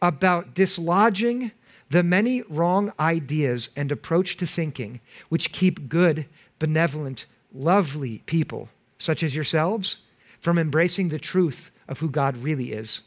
about 0.01 0.55
dislodging 0.55 1.53
the 1.91 2.03
many 2.03 2.43
wrong 2.43 2.93
ideas 2.99 3.71
and 3.77 3.91
approach 3.93 4.37
to 4.39 4.47
thinking 4.47 5.01
which 5.29 5.53
keep 5.53 5.89
good, 5.89 6.27
benevolent, 6.59 7.27
lovely 7.53 8.19
people, 8.27 8.69
such 8.99 9.23
as 9.23 9.35
yourselves, 9.35 9.99
from 10.41 10.59
embracing 10.59 11.09
the 11.09 11.19
truth 11.19 11.71
of 11.89 11.99
who 11.99 12.11
God 12.11 12.37
really 12.37 12.73
is. 12.73 13.03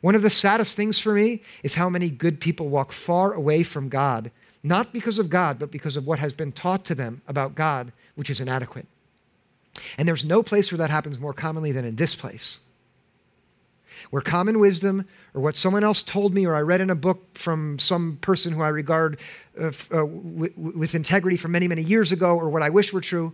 One 0.00 0.14
of 0.14 0.22
the 0.22 0.30
saddest 0.30 0.76
things 0.76 0.98
for 0.98 1.14
me 1.14 1.42
is 1.62 1.74
how 1.74 1.88
many 1.88 2.10
good 2.10 2.38
people 2.38 2.68
walk 2.68 2.92
far 2.92 3.32
away 3.32 3.62
from 3.62 3.88
God, 3.88 4.30
not 4.62 4.92
because 4.92 5.18
of 5.18 5.30
God, 5.30 5.58
but 5.58 5.70
because 5.70 5.96
of 5.96 6.06
what 6.06 6.18
has 6.18 6.34
been 6.34 6.52
taught 6.52 6.84
to 6.86 6.94
them 6.94 7.22
about 7.26 7.54
God, 7.54 7.92
which 8.14 8.28
is 8.28 8.40
inadequate. 8.40 8.86
And 9.96 10.06
there's 10.06 10.24
no 10.24 10.42
place 10.42 10.70
where 10.70 10.78
that 10.78 10.90
happens 10.90 11.18
more 11.18 11.32
commonly 11.32 11.72
than 11.72 11.84
in 11.84 11.96
this 11.96 12.14
place. 12.14 12.60
Where 14.10 14.22
common 14.22 14.58
wisdom, 14.58 15.06
or 15.32 15.40
what 15.40 15.56
someone 15.56 15.84
else 15.84 16.02
told 16.02 16.34
me, 16.34 16.46
or 16.46 16.54
I 16.54 16.60
read 16.60 16.80
in 16.80 16.90
a 16.90 16.94
book 16.94 17.38
from 17.38 17.78
some 17.78 18.18
person 18.20 18.52
who 18.52 18.62
I 18.62 18.68
regard 18.68 19.18
uh, 19.58 19.72
uh, 19.92 20.04
with 20.04 20.94
integrity 20.94 21.36
from 21.36 21.52
many, 21.52 21.66
many 21.66 21.82
years 21.82 22.12
ago, 22.12 22.36
or 22.36 22.50
what 22.50 22.62
I 22.62 22.70
wish 22.70 22.92
were 22.92 23.00
true, 23.00 23.32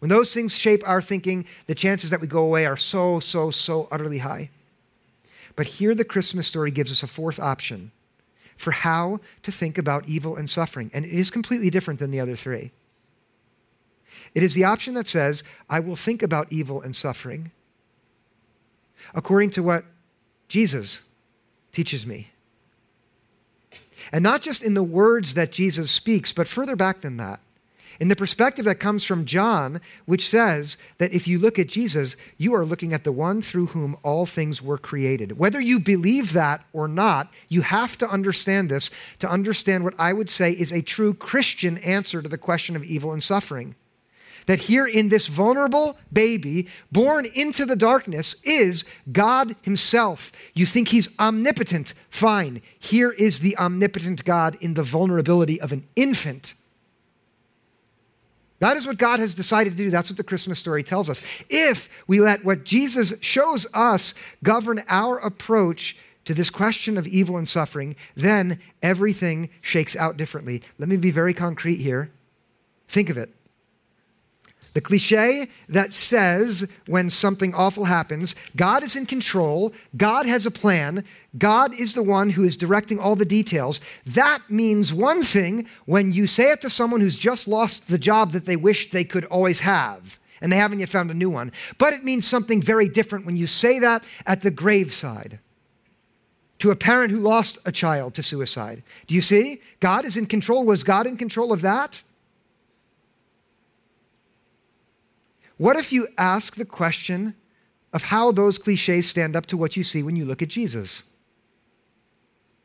when 0.00 0.08
those 0.08 0.34
things 0.34 0.56
shape 0.56 0.82
our 0.86 1.00
thinking, 1.00 1.46
the 1.66 1.74
chances 1.74 2.10
that 2.10 2.20
we 2.20 2.26
go 2.26 2.42
away 2.42 2.66
are 2.66 2.76
so, 2.76 3.20
so, 3.20 3.50
so 3.50 3.88
utterly 3.90 4.18
high. 4.18 4.50
But 5.56 5.66
here 5.66 5.94
the 5.94 6.04
Christmas 6.04 6.46
story 6.46 6.70
gives 6.70 6.92
us 6.92 7.02
a 7.02 7.06
fourth 7.06 7.38
option 7.38 7.92
for 8.56 8.72
how 8.72 9.20
to 9.42 9.52
think 9.52 9.78
about 9.78 10.08
evil 10.08 10.36
and 10.36 10.48
suffering. 10.48 10.90
And 10.92 11.04
it 11.04 11.12
is 11.12 11.30
completely 11.30 11.70
different 11.70 12.00
than 12.00 12.10
the 12.10 12.20
other 12.20 12.36
three. 12.36 12.72
It 14.34 14.42
is 14.42 14.54
the 14.54 14.64
option 14.64 14.94
that 14.94 15.06
says, 15.06 15.42
I 15.68 15.80
will 15.80 15.96
think 15.96 16.22
about 16.22 16.52
evil 16.52 16.82
and 16.82 16.94
suffering 16.94 17.50
according 19.14 19.50
to 19.50 19.62
what 19.62 19.84
Jesus 20.48 21.02
teaches 21.72 22.06
me. 22.06 22.30
And 24.12 24.22
not 24.22 24.42
just 24.42 24.62
in 24.62 24.74
the 24.74 24.82
words 24.82 25.34
that 25.34 25.52
Jesus 25.52 25.90
speaks, 25.90 26.32
but 26.32 26.48
further 26.48 26.76
back 26.76 27.00
than 27.00 27.16
that 27.18 27.40
in 28.00 28.08
the 28.08 28.16
perspective 28.16 28.64
that 28.64 28.80
comes 28.80 29.04
from 29.04 29.24
John, 29.24 29.80
which 30.06 30.28
says 30.28 30.76
that 30.98 31.12
if 31.12 31.28
you 31.28 31.38
look 31.38 31.58
at 31.58 31.68
Jesus, 31.68 32.16
you 32.36 32.54
are 32.54 32.64
looking 32.64 32.92
at 32.92 33.04
the 33.04 33.12
one 33.12 33.40
through 33.40 33.66
whom 33.66 33.96
all 34.02 34.26
things 34.26 34.60
were 34.60 34.78
created. 34.78 35.38
Whether 35.38 35.60
you 35.60 35.78
believe 35.78 36.32
that 36.32 36.64
or 36.72 36.88
not, 36.88 37.32
you 37.48 37.62
have 37.62 37.96
to 37.98 38.08
understand 38.08 38.68
this 38.68 38.90
to 39.20 39.30
understand 39.30 39.84
what 39.84 39.94
I 39.98 40.12
would 40.12 40.30
say 40.30 40.52
is 40.52 40.72
a 40.72 40.82
true 40.82 41.14
Christian 41.14 41.78
answer 41.78 42.22
to 42.22 42.28
the 42.28 42.38
question 42.38 42.76
of 42.76 42.84
evil 42.84 43.12
and 43.12 43.22
suffering. 43.22 43.74
That 44.46 44.58
here 44.60 44.86
in 44.86 45.08
this 45.08 45.26
vulnerable 45.26 45.96
baby 46.12 46.68
born 46.92 47.26
into 47.34 47.64
the 47.64 47.76
darkness 47.76 48.36
is 48.44 48.84
God 49.10 49.56
Himself. 49.62 50.32
You 50.52 50.66
think 50.66 50.88
He's 50.88 51.08
omnipotent? 51.18 51.94
Fine. 52.10 52.60
Here 52.78 53.12
is 53.12 53.40
the 53.40 53.56
omnipotent 53.56 54.24
God 54.24 54.58
in 54.60 54.74
the 54.74 54.82
vulnerability 54.82 55.58
of 55.60 55.72
an 55.72 55.86
infant 55.96 56.52
that 58.60 58.76
is 58.76 58.86
what 58.86 58.98
God 58.98 59.20
has 59.20 59.34
decided 59.34 59.70
to 59.70 59.76
do. 59.76 59.90
That's 59.90 60.08
what 60.08 60.16
the 60.16 60.24
Christmas 60.24 60.58
story 60.58 60.82
tells 60.82 61.10
us. 61.10 61.22
If 61.50 61.88
we 62.06 62.20
let 62.20 62.44
what 62.44 62.64
Jesus 62.64 63.12
shows 63.20 63.66
us 63.74 64.14
govern 64.42 64.82
our 64.88 65.18
approach 65.18 65.96
to 66.24 66.34
this 66.34 66.50
question 66.50 66.96
of 66.96 67.06
evil 67.06 67.36
and 67.36 67.46
suffering, 67.46 67.96
then 68.14 68.58
everything 68.82 69.50
shakes 69.60 69.94
out 69.96 70.16
differently. 70.16 70.62
Let 70.78 70.88
me 70.88 70.96
be 70.96 71.10
very 71.10 71.34
concrete 71.34 71.76
here. 71.76 72.10
Think 72.88 73.10
of 73.10 73.18
it. 73.18 73.30
The 74.74 74.80
cliche 74.80 75.48
that 75.68 75.92
says 75.92 76.68
when 76.86 77.08
something 77.08 77.54
awful 77.54 77.84
happens, 77.84 78.34
God 78.56 78.82
is 78.82 78.96
in 78.96 79.06
control, 79.06 79.72
God 79.96 80.26
has 80.26 80.46
a 80.46 80.50
plan, 80.50 81.04
God 81.38 81.78
is 81.78 81.94
the 81.94 82.02
one 82.02 82.30
who 82.30 82.42
is 82.42 82.56
directing 82.56 82.98
all 82.98 83.14
the 83.14 83.24
details. 83.24 83.80
That 84.04 84.42
means 84.50 84.92
one 84.92 85.22
thing 85.22 85.68
when 85.86 86.12
you 86.12 86.26
say 86.26 86.50
it 86.50 86.60
to 86.62 86.70
someone 86.70 87.00
who's 87.00 87.18
just 87.18 87.46
lost 87.46 87.88
the 87.88 87.98
job 87.98 88.32
that 88.32 88.46
they 88.46 88.56
wished 88.56 88.90
they 88.90 89.04
could 89.04 89.24
always 89.26 89.60
have 89.60 90.18
and 90.40 90.52
they 90.52 90.56
haven't 90.56 90.80
yet 90.80 90.90
found 90.90 91.10
a 91.10 91.14
new 91.14 91.30
one. 91.30 91.52
But 91.78 91.94
it 91.94 92.04
means 92.04 92.26
something 92.26 92.60
very 92.60 92.88
different 92.88 93.26
when 93.26 93.36
you 93.36 93.46
say 93.46 93.78
that 93.78 94.02
at 94.26 94.40
the 94.40 94.50
graveside 94.50 95.38
to 96.58 96.70
a 96.70 96.76
parent 96.76 97.12
who 97.12 97.18
lost 97.18 97.58
a 97.64 97.72
child 97.72 98.14
to 98.14 98.22
suicide. 98.22 98.82
Do 99.06 99.14
you 99.14 99.22
see? 99.22 99.60
God 99.80 100.04
is 100.04 100.16
in 100.16 100.26
control. 100.26 100.64
Was 100.64 100.82
God 100.82 101.06
in 101.06 101.16
control 101.16 101.52
of 101.52 101.62
that? 101.62 102.02
What 105.64 105.78
if 105.78 105.94
you 105.94 106.08
ask 106.18 106.56
the 106.56 106.66
question 106.66 107.34
of 107.94 108.02
how 108.02 108.32
those 108.32 108.58
cliches 108.58 109.08
stand 109.08 109.34
up 109.34 109.46
to 109.46 109.56
what 109.56 109.78
you 109.78 109.82
see 109.82 110.02
when 110.02 110.14
you 110.14 110.26
look 110.26 110.42
at 110.42 110.50
Jesus? 110.50 111.04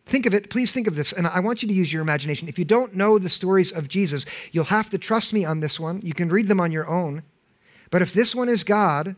Think 0.05 0.25
of 0.25 0.33
it, 0.33 0.49
please 0.49 0.73
think 0.73 0.85
of 0.85 0.97
this, 0.97 1.13
and 1.13 1.25
I 1.25 1.39
want 1.39 1.61
you 1.61 1.69
to 1.69 1.73
use 1.73 1.93
your 1.93 2.01
imagination. 2.01 2.49
If 2.49 2.59
you 2.59 2.65
don't 2.65 2.97
know 2.97 3.17
the 3.17 3.29
stories 3.29 3.71
of 3.71 3.87
Jesus, 3.87 4.25
you'll 4.51 4.65
have 4.65 4.89
to 4.89 4.97
trust 4.97 5.31
me 5.31 5.45
on 5.45 5.61
this 5.61 5.79
one. 5.79 6.01
You 6.03 6.13
can 6.13 6.27
read 6.27 6.49
them 6.49 6.59
on 6.59 6.73
your 6.73 6.89
own. 6.89 7.23
But 7.89 8.01
if 8.01 8.11
this 8.11 8.35
one 8.35 8.49
is 8.49 8.65
God, 8.65 9.15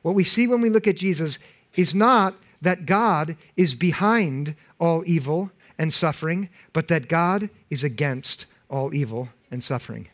what 0.00 0.14
we 0.14 0.24
see 0.24 0.46
when 0.46 0.62
we 0.62 0.70
look 0.70 0.88
at 0.88 0.96
Jesus 0.96 1.38
is 1.76 1.94
not 1.94 2.34
that 2.62 2.86
God 2.86 3.36
is 3.58 3.74
behind 3.74 4.56
all 4.80 5.04
evil 5.04 5.50
and 5.76 5.92
suffering, 5.92 6.48
but 6.72 6.88
that 6.88 7.08
God 7.08 7.50
is 7.68 7.84
against 7.84 8.46
all 8.70 8.94
evil 8.94 9.28
and 9.50 9.62
suffering. 9.62 10.08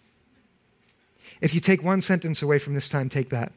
If 1.41 1.55
you 1.55 1.61
take 1.61 1.83
one 1.83 2.01
sentence 2.01 2.43
away 2.43 2.59
from 2.59 2.75
this 2.75 2.89
time, 2.89 3.09
take 3.09 3.31
that. 3.31 3.53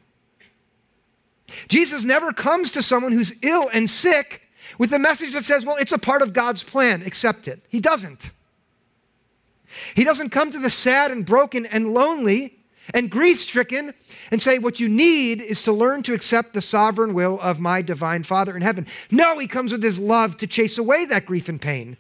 Jesus 1.67 2.03
never 2.03 2.31
comes 2.31 2.71
to 2.71 2.81
someone 2.81 3.11
who's 3.11 3.33
ill 3.41 3.69
and 3.71 3.89
sick 3.89 4.41
with 4.77 4.93
a 4.93 4.99
message 4.99 5.33
that 5.33 5.43
says, 5.43 5.65
well, 5.65 5.75
it's 5.75 5.91
a 5.91 5.97
part 5.97 6.21
of 6.21 6.33
God's 6.33 6.63
plan, 6.63 7.01
accept 7.03 7.47
it. 7.47 7.61
He 7.69 7.79
doesn't. 7.79 8.31
He 9.95 10.03
doesn't 10.03 10.29
come 10.29 10.51
to 10.51 10.59
the 10.59 10.69
sad 10.69 11.11
and 11.11 11.25
broken 11.25 11.65
and 11.65 11.93
lonely 11.93 12.59
and 12.93 13.09
grief 13.09 13.41
stricken 13.41 13.93
and 14.31 14.41
say, 14.41 14.59
What 14.59 14.79
you 14.79 14.89
need 14.89 15.41
is 15.41 15.61
to 15.63 15.71
learn 15.71 16.03
to 16.03 16.13
accept 16.13 16.53
the 16.53 16.61
sovereign 16.61 17.13
will 17.13 17.39
of 17.39 17.59
my 17.59 17.81
divine 17.81 18.23
Father 18.23 18.55
in 18.55 18.61
heaven. 18.61 18.87
No, 19.09 19.39
he 19.39 19.47
comes 19.47 19.71
with 19.71 19.83
his 19.83 19.99
love 19.99 20.37
to 20.37 20.47
chase 20.47 20.77
away 20.77 21.05
that 21.05 21.25
grief 21.25 21.47
and 21.47 21.61
pain. 21.61 21.97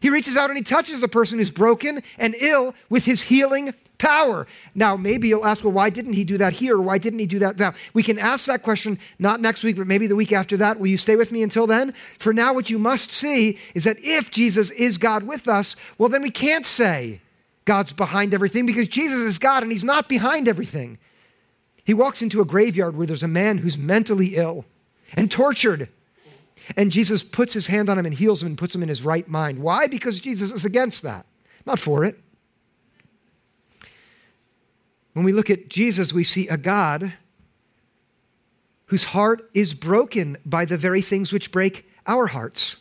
He 0.00 0.10
reaches 0.10 0.36
out 0.36 0.50
and 0.50 0.56
he 0.56 0.62
touches 0.62 1.00
the 1.00 1.08
person 1.08 1.38
who's 1.38 1.50
broken 1.50 2.02
and 2.18 2.34
ill 2.38 2.74
with 2.88 3.04
his 3.04 3.22
healing 3.22 3.74
power. 3.98 4.46
Now, 4.74 4.96
maybe 4.96 5.28
you'll 5.28 5.44
ask, 5.44 5.64
well, 5.64 5.72
why 5.72 5.90
didn't 5.90 6.12
he 6.12 6.24
do 6.24 6.38
that 6.38 6.52
here? 6.52 6.78
Why 6.78 6.98
didn't 6.98 7.18
he 7.18 7.26
do 7.26 7.40
that 7.40 7.58
now? 7.58 7.74
We 7.94 8.02
can 8.02 8.18
ask 8.18 8.46
that 8.46 8.62
question 8.62 8.98
not 9.18 9.40
next 9.40 9.62
week, 9.62 9.76
but 9.76 9.86
maybe 9.86 10.06
the 10.06 10.16
week 10.16 10.32
after 10.32 10.56
that. 10.58 10.78
Will 10.78 10.86
you 10.86 10.96
stay 10.96 11.16
with 11.16 11.32
me 11.32 11.42
until 11.42 11.66
then? 11.66 11.94
For 12.18 12.32
now, 12.32 12.54
what 12.54 12.70
you 12.70 12.78
must 12.78 13.10
see 13.10 13.58
is 13.74 13.84
that 13.84 13.98
if 14.00 14.30
Jesus 14.30 14.70
is 14.70 14.98
God 14.98 15.24
with 15.24 15.48
us, 15.48 15.76
well, 15.98 16.08
then 16.08 16.22
we 16.22 16.30
can't 16.30 16.66
say 16.66 17.20
God's 17.64 17.92
behind 17.92 18.32
everything 18.32 18.66
because 18.66 18.88
Jesus 18.88 19.20
is 19.20 19.38
God 19.38 19.62
and 19.62 19.72
he's 19.72 19.84
not 19.84 20.08
behind 20.08 20.48
everything. 20.48 20.98
He 21.84 21.94
walks 21.94 22.22
into 22.22 22.40
a 22.40 22.44
graveyard 22.44 22.96
where 22.96 23.06
there's 23.06 23.22
a 23.22 23.28
man 23.28 23.58
who's 23.58 23.76
mentally 23.76 24.36
ill 24.36 24.64
and 25.14 25.30
tortured. 25.30 25.88
And 26.76 26.92
Jesus 26.92 27.22
puts 27.22 27.54
his 27.54 27.66
hand 27.66 27.88
on 27.88 27.98
him 27.98 28.06
and 28.06 28.14
heals 28.14 28.42
him 28.42 28.48
and 28.48 28.58
puts 28.58 28.74
him 28.74 28.82
in 28.82 28.88
his 28.88 29.02
right 29.02 29.26
mind. 29.28 29.58
Why? 29.58 29.86
Because 29.86 30.20
Jesus 30.20 30.52
is 30.52 30.64
against 30.64 31.02
that, 31.02 31.26
not 31.66 31.78
for 31.78 32.04
it. 32.04 32.18
When 35.14 35.24
we 35.24 35.32
look 35.32 35.50
at 35.50 35.68
Jesus, 35.68 36.12
we 36.12 36.24
see 36.24 36.46
a 36.48 36.56
God 36.56 37.14
whose 38.86 39.04
heart 39.04 39.50
is 39.52 39.74
broken 39.74 40.36
by 40.46 40.64
the 40.64 40.76
very 40.76 41.02
things 41.02 41.32
which 41.32 41.50
break 41.50 41.90
our 42.06 42.26
hearts. 42.28 42.76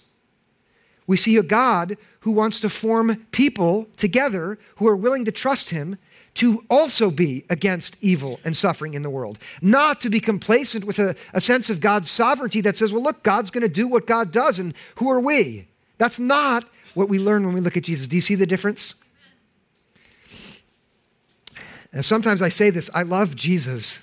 We 1.06 1.17
see 1.17 1.38
a 1.38 1.43
God 1.43 1.97
who 2.21 2.32
wants 2.32 2.60
to 2.60 2.69
form 2.69 3.26
people 3.32 3.88
together 3.97 4.60
who 4.76 4.88
are 4.88 4.95
willing 4.95 5.26
to 5.26 5.32
trust 5.32 5.69
him 5.69 5.97
to 6.38 6.63
also 6.69 7.10
be 7.10 7.43
against 7.50 7.97
evil 8.00 8.39
and 8.45 8.56
suffering 8.56 8.93
in 8.93 9.02
the 9.02 9.10
world. 9.10 9.39
Not 9.60 10.00
to 10.02 10.10
be 10.12 10.19
complacent 10.19 10.86
with 10.86 11.00
a, 11.00 11.15
a 11.34 11.41
sense 11.41 11.71
of 11.71 11.82
God's 11.82 12.12
sovereignty 12.12 12.62
that 12.62 12.78
says, 12.78 12.93
well, 12.93 13.02
look, 13.02 13.23
God's 13.23 13.50
going 13.50 13.63
to 13.63 13.67
do 13.67 13.88
what 13.88 14.06
God 14.06 14.32
does, 14.32 14.60
and 14.60 14.76
who 14.97 15.10
are 15.10 15.19
we? 15.19 15.67
That's 15.97 16.19
not 16.19 16.63
what 16.93 17.10
we 17.10 17.17
learn 17.17 17.43
when 17.43 17.56
we 17.56 17.60
look 17.60 17.76
at 17.76 17.84
Jesus. 17.84 18.06
Do 18.06 18.15
you 18.15 18.21
see 18.21 18.36
the 18.36 18.45
difference? 18.45 18.93
And 21.91 22.06
sometimes 22.06 22.43
I 22.43 22.50
say 22.50 22.69
this 22.69 22.91
I 22.93 23.02
love 23.02 23.36
Jesus. 23.36 24.00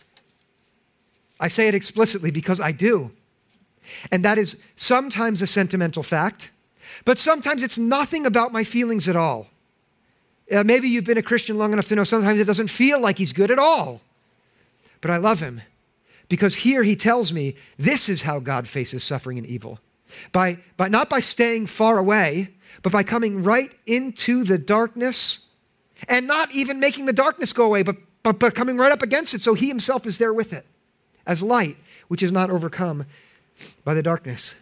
I 1.38 1.47
say 1.47 1.68
it 1.68 1.75
explicitly 1.75 2.33
because 2.33 2.59
I 2.59 2.73
do. 2.73 3.12
And 4.11 4.25
that 4.25 4.38
is 4.38 4.57
sometimes 4.75 5.40
a 5.40 5.47
sentimental 5.47 6.03
fact, 6.03 6.51
but 7.05 7.16
sometimes 7.16 7.62
it's 7.62 7.79
nothing 7.79 8.27
about 8.27 8.53
my 8.53 8.64
feelings 8.64 9.09
at 9.09 9.14
all. 9.14 9.47
Uh, 10.51 10.63
maybe 10.65 10.89
you've 10.89 11.05
been 11.05 11.19
a 11.19 11.23
Christian 11.23 11.57
long 11.57 11.73
enough 11.73 11.87
to 11.89 11.95
know 11.95 12.05
sometimes 12.05 12.39
it 12.39 12.45
doesn't 12.45 12.69
feel 12.69 13.01
like 13.01 13.19
he's 13.19 13.33
good 13.33 13.51
at 13.51 13.59
all. 13.59 14.01
But 15.01 15.11
I 15.11 15.17
love 15.17 15.41
him 15.41 15.63
because 16.29 16.57
here 16.57 16.83
he 16.83 16.97
tells 16.97 17.33
me 17.33 17.57
this 17.79 18.09
is 18.09 18.23
how 18.23 18.41
God 18.41 18.69
faces 18.69 19.05
suffering 19.05 19.39
and 19.39 19.47
evil. 19.47 19.79
By, 20.33 20.59
by, 20.77 20.89
not 20.89 21.09
by 21.09 21.21
staying 21.21 21.67
far 21.67 21.99
away, 21.99 22.51
but 22.83 22.93
by 22.93 23.03
coming 23.03 23.43
right 23.43 23.73
into 23.87 24.45
the 24.45 24.59
darkness 24.59 25.41
and 26.09 26.27
not 26.27 26.53
even 26.53 26.81
making 26.81 27.07
the 27.07 27.13
darkness 27.13 27.53
go 27.53 27.65
away, 27.65 27.83
but, 27.83 27.97
but, 28.23 28.39
but 28.39 28.55
coming 28.55 28.77
right 28.77 28.93
up 28.93 29.03
against 29.03 29.35
it 29.35 29.43
so 29.43 29.55
he 29.55 29.69
himself 29.69 30.07
is 30.07 30.19
there 30.19 30.33
with 30.33 30.53
it 30.53 30.67
as 31.27 31.43
light, 31.43 31.77
which 32.09 32.23
is 32.23 32.33
not 32.33 32.51
overcome 32.51 33.07
by 33.85 33.95
the 33.95 34.03
darkness. 34.03 34.55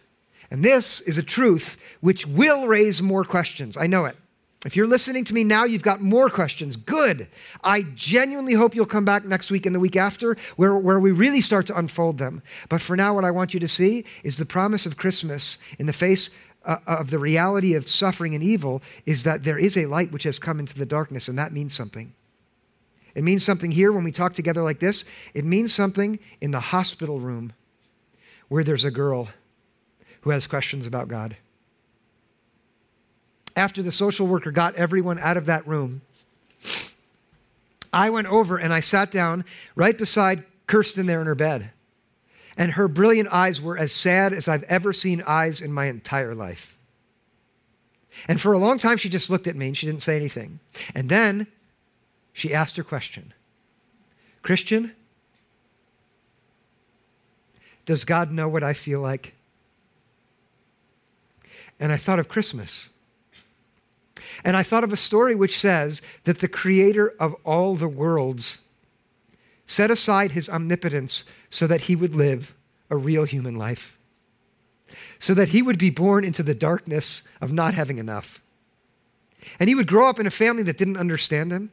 And 0.49 0.63
this 0.63 1.01
is 1.01 1.17
a 1.17 1.23
truth 1.23 1.77
which 2.01 2.25
will 2.25 2.67
raise 2.67 3.01
more 3.01 3.23
questions. 3.23 3.75
I 3.77 3.87
know 3.87 4.05
it. 4.05 4.15
If 4.65 4.77
you're 4.77 4.87
listening 4.87 5.25
to 5.25 5.33
me 5.33 5.43
now, 5.43 5.65
you've 5.65 5.83
got 5.83 5.99
more 5.99 6.29
questions. 6.29 6.77
Good. 6.77 7.27
I 7.63 7.81
genuinely 7.95 8.53
hope 8.53 8.75
you'll 8.75 8.85
come 8.85 9.03
back 9.03 9.25
next 9.25 9.51
week 9.51 9.65
and 9.65 9.75
the 9.75 9.79
week 9.79 9.97
after 9.97 10.37
where, 10.55 10.77
where 10.77 11.01
we 11.01 11.11
really 11.11 11.41
start 11.41 11.67
to 11.67 11.77
unfold 11.77 12.17
them. 12.17 12.41
But 12.69 12.81
for 12.81 12.95
now, 12.95 13.13
what 13.13 13.25
I 13.25 13.31
want 13.31 13.53
you 13.53 13.59
to 13.59 13.67
see 13.67 14.05
is 14.23 14.37
the 14.37 14.45
promise 14.45 14.85
of 14.85 14.95
Christmas 14.95 15.57
in 15.79 15.85
the 15.85 15.93
face 15.93 16.29
uh, 16.65 16.77
of 16.87 17.09
the 17.09 17.19
reality 17.19 17.73
of 17.73 17.89
suffering 17.89 18.33
and 18.33 18.43
evil 18.43 18.81
is 19.05 19.23
that 19.23 19.43
there 19.43 19.57
is 19.57 19.75
a 19.75 19.85
light 19.85 20.13
which 20.13 20.23
has 20.23 20.39
come 20.39 20.59
into 20.61 20.77
the 20.77 20.85
darkness, 20.85 21.27
and 21.27 21.37
that 21.37 21.51
means 21.51 21.73
something. 21.73 22.13
It 23.15 23.23
means 23.23 23.43
something 23.43 23.71
here 23.71 23.91
when 23.91 24.05
we 24.05 24.13
talk 24.13 24.33
together 24.33 24.63
like 24.63 24.79
this. 24.79 25.03
It 25.33 25.43
means 25.43 25.73
something 25.73 26.19
in 26.39 26.51
the 26.51 26.59
hospital 26.59 27.19
room 27.19 27.53
where 28.47 28.63
there's 28.63 28.85
a 28.85 28.91
girl 28.91 29.27
who 30.21 30.29
has 30.29 30.47
questions 30.47 30.87
about 30.87 31.09
God. 31.09 31.35
After 33.55 33.83
the 33.83 33.91
social 33.91 34.27
worker 34.27 34.51
got 34.51 34.75
everyone 34.75 35.19
out 35.19 35.37
of 35.37 35.45
that 35.45 35.67
room, 35.67 36.01
I 37.91 38.09
went 38.09 38.27
over 38.27 38.57
and 38.57 38.73
I 38.73 38.79
sat 38.79 39.11
down 39.11 39.45
right 39.75 39.97
beside 39.97 40.43
Kirsten 40.65 41.05
there 41.05 41.21
in 41.21 41.27
her 41.27 41.35
bed 41.35 41.71
and 42.57 42.73
her 42.73 42.87
brilliant 42.87 43.29
eyes 43.31 43.61
were 43.61 43.77
as 43.77 43.91
sad 43.91 44.33
as 44.33 44.47
I've 44.47 44.63
ever 44.63 44.93
seen 44.93 45.23
eyes 45.25 45.61
in 45.61 45.73
my 45.73 45.87
entire 45.87 46.35
life. 46.35 46.77
And 48.27 48.39
for 48.39 48.53
a 48.53 48.59
long 48.59 48.77
time, 48.77 48.97
she 48.97 49.09
just 49.09 49.29
looked 49.29 49.47
at 49.47 49.55
me 49.55 49.67
and 49.67 49.77
she 49.77 49.87
didn't 49.87 50.03
say 50.03 50.15
anything. 50.15 50.59
And 50.93 51.09
then 51.09 51.47
she 52.31 52.53
asked 52.53 52.77
her 52.77 52.83
question 52.83 53.33
Christian, 54.43 54.93
does 57.85 58.05
God 58.05 58.31
know 58.31 58.47
what 58.47 58.63
I 58.63 58.73
feel 58.73 59.01
like? 59.01 59.33
And 61.79 61.91
I 61.91 61.97
thought 61.97 62.19
of 62.19 62.29
Christmas. 62.29 62.89
And 64.43 64.55
I 64.55 64.63
thought 64.63 64.83
of 64.83 64.93
a 64.93 64.97
story 64.97 65.35
which 65.35 65.59
says 65.59 66.01
that 66.23 66.39
the 66.39 66.47
creator 66.47 67.13
of 67.19 67.35
all 67.43 67.75
the 67.75 67.87
worlds 67.87 68.59
set 69.67 69.91
aside 69.91 70.31
his 70.31 70.49
omnipotence 70.49 71.23
so 71.49 71.67
that 71.67 71.81
he 71.81 71.95
would 71.95 72.15
live 72.15 72.55
a 72.89 72.97
real 72.97 73.23
human 73.23 73.55
life, 73.55 73.97
so 75.19 75.33
that 75.33 75.49
he 75.49 75.61
would 75.61 75.79
be 75.79 75.89
born 75.89 76.23
into 76.23 76.43
the 76.43 76.53
darkness 76.53 77.23
of 77.41 77.51
not 77.51 77.73
having 77.73 77.97
enough. 77.97 78.41
And 79.59 79.67
he 79.67 79.75
would 79.75 79.87
grow 79.87 80.07
up 80.07 80.19
in 80.19 80.27
a 80.27 80.31
family 80.31 80.63
that 80.63 80.77
didn't 80.77 80.97
understand 80.97 81.51
him, 81.51 81.71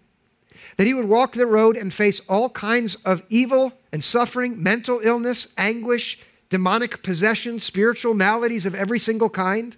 that 0.77 0.87
he 0.87 0.95
would 0.95 1.09
walk 1.09 1.33
the 1.33 1.47
road 1.47 1.77
and 1.77 1.93
face 1.93 2.21
all 2.29 2.49
kinds 2.51 2.97
of 3.05 3.23
evil 3.29 3.73
and 3.93 4.03
suffering, 4.03 4.63
mental 4.63 5.01
illness, 5.03 5.49
anguish, 5.59 6.19
demonic 6.49 7.03
possession, 7.03 7.61
spiritual 7.61 8.15
maladies 8.15 8.67
of 8.67 8.75
every 8.75 8.99
single 8.99 9.31
kind. 9.31 9.77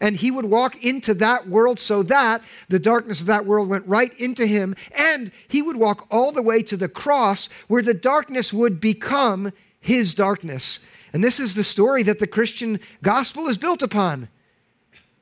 And 0.00 0.16
he 0.16 0.30
would 0.30 0.46
walk 0.46 0.84
into 0.84 1.14
that 1.14 1.48
world 1.48 1.78
so 1.78 2.02
that 2.04 2.42
the 2.68 2.78
darkness 2.78 3.20
of 3.20 3.26
that 3.26 3.46
world 3.46 3.68
went 3.68 3.86
right 3.86 4.12
into 4.18 4.46
him. 4.46 4.74
And 4.92 5.30
he 5.48 5.62
would 5.62 5.76
walk 5.76 6.06
all 6.10 6.32
the 6.32 6.42
way 6.42 6.62
to 6.64 6.76
the 6.76 6.88
cross 6.88 7.48
where 7.68 7.82
the 7.82 7.94
darkness 7.94 8.52
would 8.52 8.80
become 8.80 9.52
his 9.80 10.14
darkness. 10.14 10.80
And 11.12 11.24
this 11.24 11.40
is 11.40 11.54
the 11.54 11.64
story 11.64 12.02
that 12.04 12.18
the 12.18 12.26
Christian 12.26 12.80
gospel 13.02 13.48
is 13.48 13.58
built 13.58 13.82
upon 13.82 14.28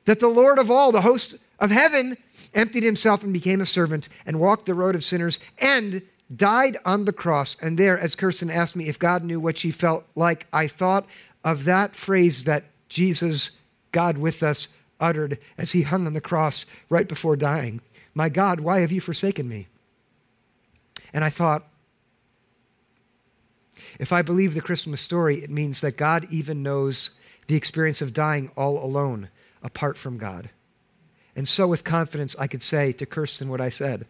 that 0.05 0.19
the 0.19 0.27
Lord 0.27 0.57
of 0.57 0.71
all, 0.71 0.91
the 0.91 1.01
host 1.01 1.35
of 1.59 1.69
heaven, 1.69 2.17
emptied 2.53 2.83
himself 2.83 3.23
and 3.23 3.33
became 3.33 3.61
a 3.61 3.65
servant 3.65 4.07
and 4.25 4.39
walked 4.39 4.65
the 4.65 4.73
road 4.73 4.95
of 4.95 5.03
sinners 5.03 5.37
and 5.59 6.01
died 6.33 6.77
on 6.85 7.05
the 7.05 7.13
cross. 7.13 7.55
And 7.61 7.77
there, 7.77 7.97
as 7.97 8.15
Kirsten 8.15 8.49
asked 8.49 8.75
me 8.75 8.87
if 8.87 8.97
God 8.97 9.23
knew 9.23 9.39
what 9.39 9.57
she 9.57 9.69
felt 9.69 10.05
like, 10.15 10.47
I 10.51 10.67
thought 10.67 11.05
of 11.43 11.65
that 11.65 11.95
phrase 11.95 12.45
that 12.45 12.65
Jesus, 12.89 13.51
God 13.91 14.17
with 14.17 14.43
us, 14.43 14.67
uttered 14.99 15.39
as 15.57 15.71
he 15.71 15.83
hung 15.83 16.05
on 16.07 16.13
the 16.13 16.21
cross 16.21 16.65
right 16.89 17.07
before 17.07 17.35
dying 17.35 17.81
My 18.13 18.29
God, 18.29 18.59
why 18.59 18.79
have 18.79 18.91
you 18.91 19.01
forsaken 19.01 19.47
me? 19.47 19.67
And 21.13 21.23
I 21.23 21.29
thought, 21.29 21.67
if 23.99 24.11
I 24.11 24.21
believe 24.21 24.53
the 24.53 24.61
Christmas 24.61 25.01
story, 25.01 25.43
it 25.43 25.49
means 25.49 25.81
that 25.81 25.97
God 25.97 26.27
even 26.31 26.63
knows 26.63 27.11
the 27.47 27.55
experience 27.55 28.01
of 28.01 28.13
dying 28.13 28.51
all 28.57 28.83
alone, 28.83 29.29
apart 29.63 29.97
from 29.97 30.17
God. 30.17 30.49
And 31.35 31.47
so, 31.47 31.67
with 31.67 31.83
confidence, 31.83 32.35
I 32.37 32.47
could 32.47 32.63
say 32.63 32.91
to 32.93 33.05
Kirsten 33.05 33.49
what 33.49 33.61
I 33.61 33.69
said 33.69 34.05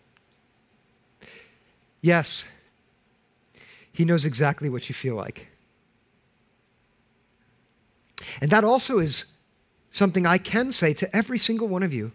Yes, 2.01 2.45
He 3.91 4.05
knows 4.05 4.25
exactly 4.25 4.69
what 4.69 4.89
you 4.89 4.95
feel 4.95 5.15
like. 5.15 5.47
And 8.41 8.49
that 8.51 8.63
also 8.63 8.99
is 8.99 9.25
something 9.97 10.25
I 10.25 10.37
can 10.37 10.71
say 10.71 10.93
to 10.93 11.15
every 11.15 11.39
single 11.39 11.67
one 11.67 11.83
of 11.83 11.93
you. 11.93 12.11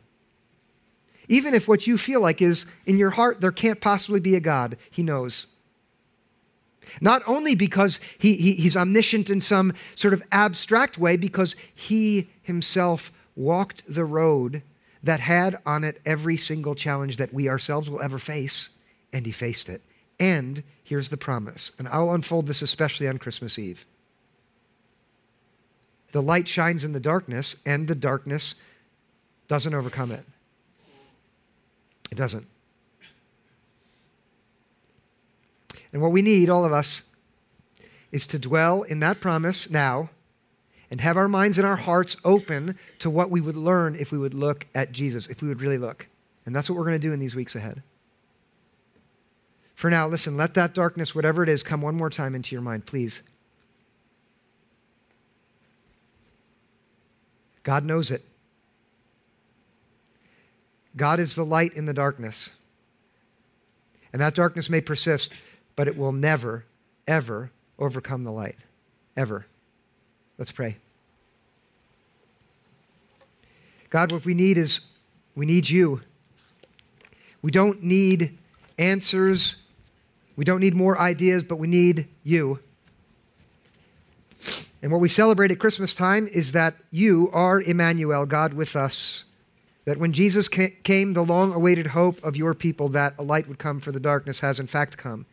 Even 1.29 1.55
if 1.55 1.69
what 1.69 1.87
you 1.87 1.99
feel 1.99 2.21
like 2.21 2.43
is 2.43 2.67
in 2.87 2.99
your 2.99 3.11
heart, 3.11 3.41
there 3.41 3.53
can't 3.53 3.81
possibly 3.81 4.21
be 4.21 4.35
a 4.35 4.41
God, 4.41 4.77
He 4.91 5.03
knows. 5.03 5.47
Not 7.01 7.23
only 7.27 7.55
because 7.55 8.01
he, 8.19 8.35
he, 8.35 8.53
he's 8.55 8.77
omniscient 8.77 9.31
in 9.31 9.41
some 9.41 9.73
sort 9.95 10.15
of 10.15 10.23
abstract 10.33 10.99
way, 10.99 11.17
because 11.17 11.55
he 11.75 12.29
himself 12.43 13.13
walked 13.37 13.83
the 13.89 14.05
road 14.05 14.63
that 15.03 15.21
had 15.21 15.59
on 15.65 15.85
it 15.85 16.01
every 16.05 16.37
single 16.37 16.75
challenge 16.75 17.17
that 17.17 17.33
we 17.33 17.49
ourselves 17.49 17.89
will 17.89 18.03
ever 18.03 18.19
face, 18.19 18.71
and 19.13 19.27
he 19.27 19.33
faced 19.33 19.69
it. 19.69 19.83
And 20.19 20.63
here's 20.85 21.09
the 21.09 21.17
promise, 21.17 21.73
and 21.79 21.89
I'll 21.89 22.13
unfold 22.13 22.47
this 22.47 22.63
especially 22.63 23.09
on 23.09 23.19
Christmas 23.19 23.59
Eve. 23.59 23.87
The 26.13 26.23
light 26.23 26.47
shines 26.47 26.85
in 26.85 26.93
the 26.93 27.01
darkness, 27.01 27.57
and 27.67 27.89
the 27.89 27.95
darkness 27.95 28.55
doesn't 29.49 29.75
overcome 29.75 30.13
it. 30.13 30.25
It 32.11 32.17
doesn't. 32.17 32.47
And 35.93 36.01
what 36.01 36.13
we 36.13 36.23
need, 36.23 36.49
all 36.49 36.65
of 36.65 36.73
us, 36.73 37.03
is 38.11 38.27
to 38.27 38.39
dwell 38.39 38.83
in 38.83 39.01
that 39.01 39.21
promise 39.21 39.69
now 39.69 40.11
and 40.91 41.01
have 41.01 41.17
our 41.17 41.29
minds 41.29 41.57
and 41.57 41.67
our 41.67 41.77
hearts 41.77 42.17
open 42.25 42.79
to 42.99 43.09
what 43.09 43.31
we 43.31 43.41
would 43.41 43.57
learn 43.57 43.97
if 43.97 44.13
we 44.13 44.19
would 44.19 44.35
look 44.35 44.67
at 44.75 44.93
Jesus, 44.93 45.27
if 45.27 45.41
we 45.41 45.49
would 45.49 45.63
really 45.63 45.79
look. 45.79 46.07
And 46.45 46.55
that's 46.55 46.69
what 46.69 46.79
we're 46.79 46.85
going 46.85 47.01
to 47.01 47.07
do 47.07 47.15
in 47.15 47.21
these 47.21 47.35
weeks 47.35 47.55
ahead. 47.55 47.83
For 49.75 49.89
now, 49.89 50.07
listen, 50.07 50.37
let 50.37 50.55
that 50.55 50.75
darkness, 50.75 51.15
whatever 51.15 51.43
it 51.43 51.49
is, 51.49 51.63
come 51.63 51.81
one 51.81 51.95
more 51.95 52.11
time 52.11 52.35
into 52.35 52.55
your 52.55 52.63
mind, 52.63 52.85
please. 52.85 53.23
God 57.63 57.85
knows 57.85 58.11
it. 58.11 58.25
God 60.97 61.21
is 61.21 61.35
the 61.35 61.45
light 61.45 61.75
in 61.75 61.87
the 61.87 61.95
darkness. 61.95 62.51
And 64.13 64.21
that 64.21 64.35
darkness 64.35 64.69
may 64.69 64.81
persist, 64.81 65.33
but 65.75 65.89
it 65.89 65.97
will 65.97 66.13
never, 66.13 66.65
ever 67.07 67.51
overcome 67.79 68.25
the 68.25 68.33
light. 68.33 68.57
Ever. 69.17 69.47
Let's 70.39 70.53
pray. 70.53 70.77
God, 73.91 74.13
what 74.13 74.25
we 74.25 74.35
need 74.35 74.59
is 74.59 74.81
we 75.35 75.47
need 75.47 75.69
you. 75.69 76.01
We 77.43 77.51
don't 77.51 77.83
need 77.83 78.39
answers. 78.79 79.57
We 80.37 80.45
don't 80.45 80.61
need 80.61 80.75
more 80.75 80.99
ideas, 80.99 81.43
but 81.43 81.57
we 81.57 81.67
need 81.69 82.09
you. 82.23 82.59
And 84.83 84.91
what 84.91 85.01
we 85.01 85.09
celebrate 85.09 85.53
at 85.53 85.61
Christmas 85.61 85.95
time 85.95 86.27
is 86.27 86.53
that 86.53 86.75
you 86.91 87.31
are 87.33 87.61
Emmanuel, 87.61 88.27
God 88.27 88.53
with 88.53 88.75
us. 88.75 89.25
That 89.85 89.99
when 89.99 90.13
Jesus 90.13 90.49
came, 90.49 91.13
the 91.13 91.25
long 91.25 91.53
awaited 91.53 91.89
hope 91.89 92.23
of 92.25 92.37
your 92.37 92.55
people 92.55 92.89
that 92.91 93.15
a 93.19 93.23
light 93.23 93.49
would 93.49 93.59
come 93.59 93.81
for 93.81 93.93
the 93.93 94.01
darkness 94.01 94.41
has 94.41 94.61
in 94.61 94.67
fact 94.67 94.97
come. 94.97 95.27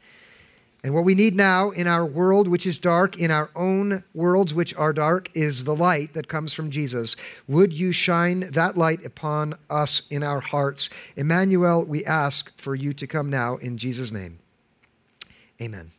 And 0.84 0.94
what 0.94 1.04
we 1.04 1.14
need 1.14 1.36
now 1.36 1.72
in 1.72 1.88
our 1.88 2.06
world, 2.06 2.48
which 2.48 2.66
is 2.66 2.78
dark, 2.78 3.20
in 3.20 3.32
our 3.32 3.50
own 3.56 4.04
worlds, 4.14 4.54
which 4.54 4.74
are 4.76 4.94
dark, 4.94 5.30
is 5.34 5.66
the 5.66 5.76
light 5.76 6.14
that 6.14 6.30
comes 6.30 6.54
from 6.54 6.72
Jesus. 6.72 7.18
Would 7.48 7.74
you 7.74 7.92
shine 7.92 8.52
that 8.52 8.78
light 8.78 9.06
upon 9.06 9.56
us 9.70 10.04
in 10.10 10.24
our 10.24 10.40
hearts? 10.40 10.90
Emmanuel, 11.18 11.84
we 11.84 12.06
ask 12.06 12.58
for 12.58 12.76
you 12.76 12.94
to 12.94 13.08
come 13.08 13.30
now 13.30 13.58
in 13.58 13.78
Jesus' 13.78 14.12
name. 14.12 14.40
Amen. 15.62 15.92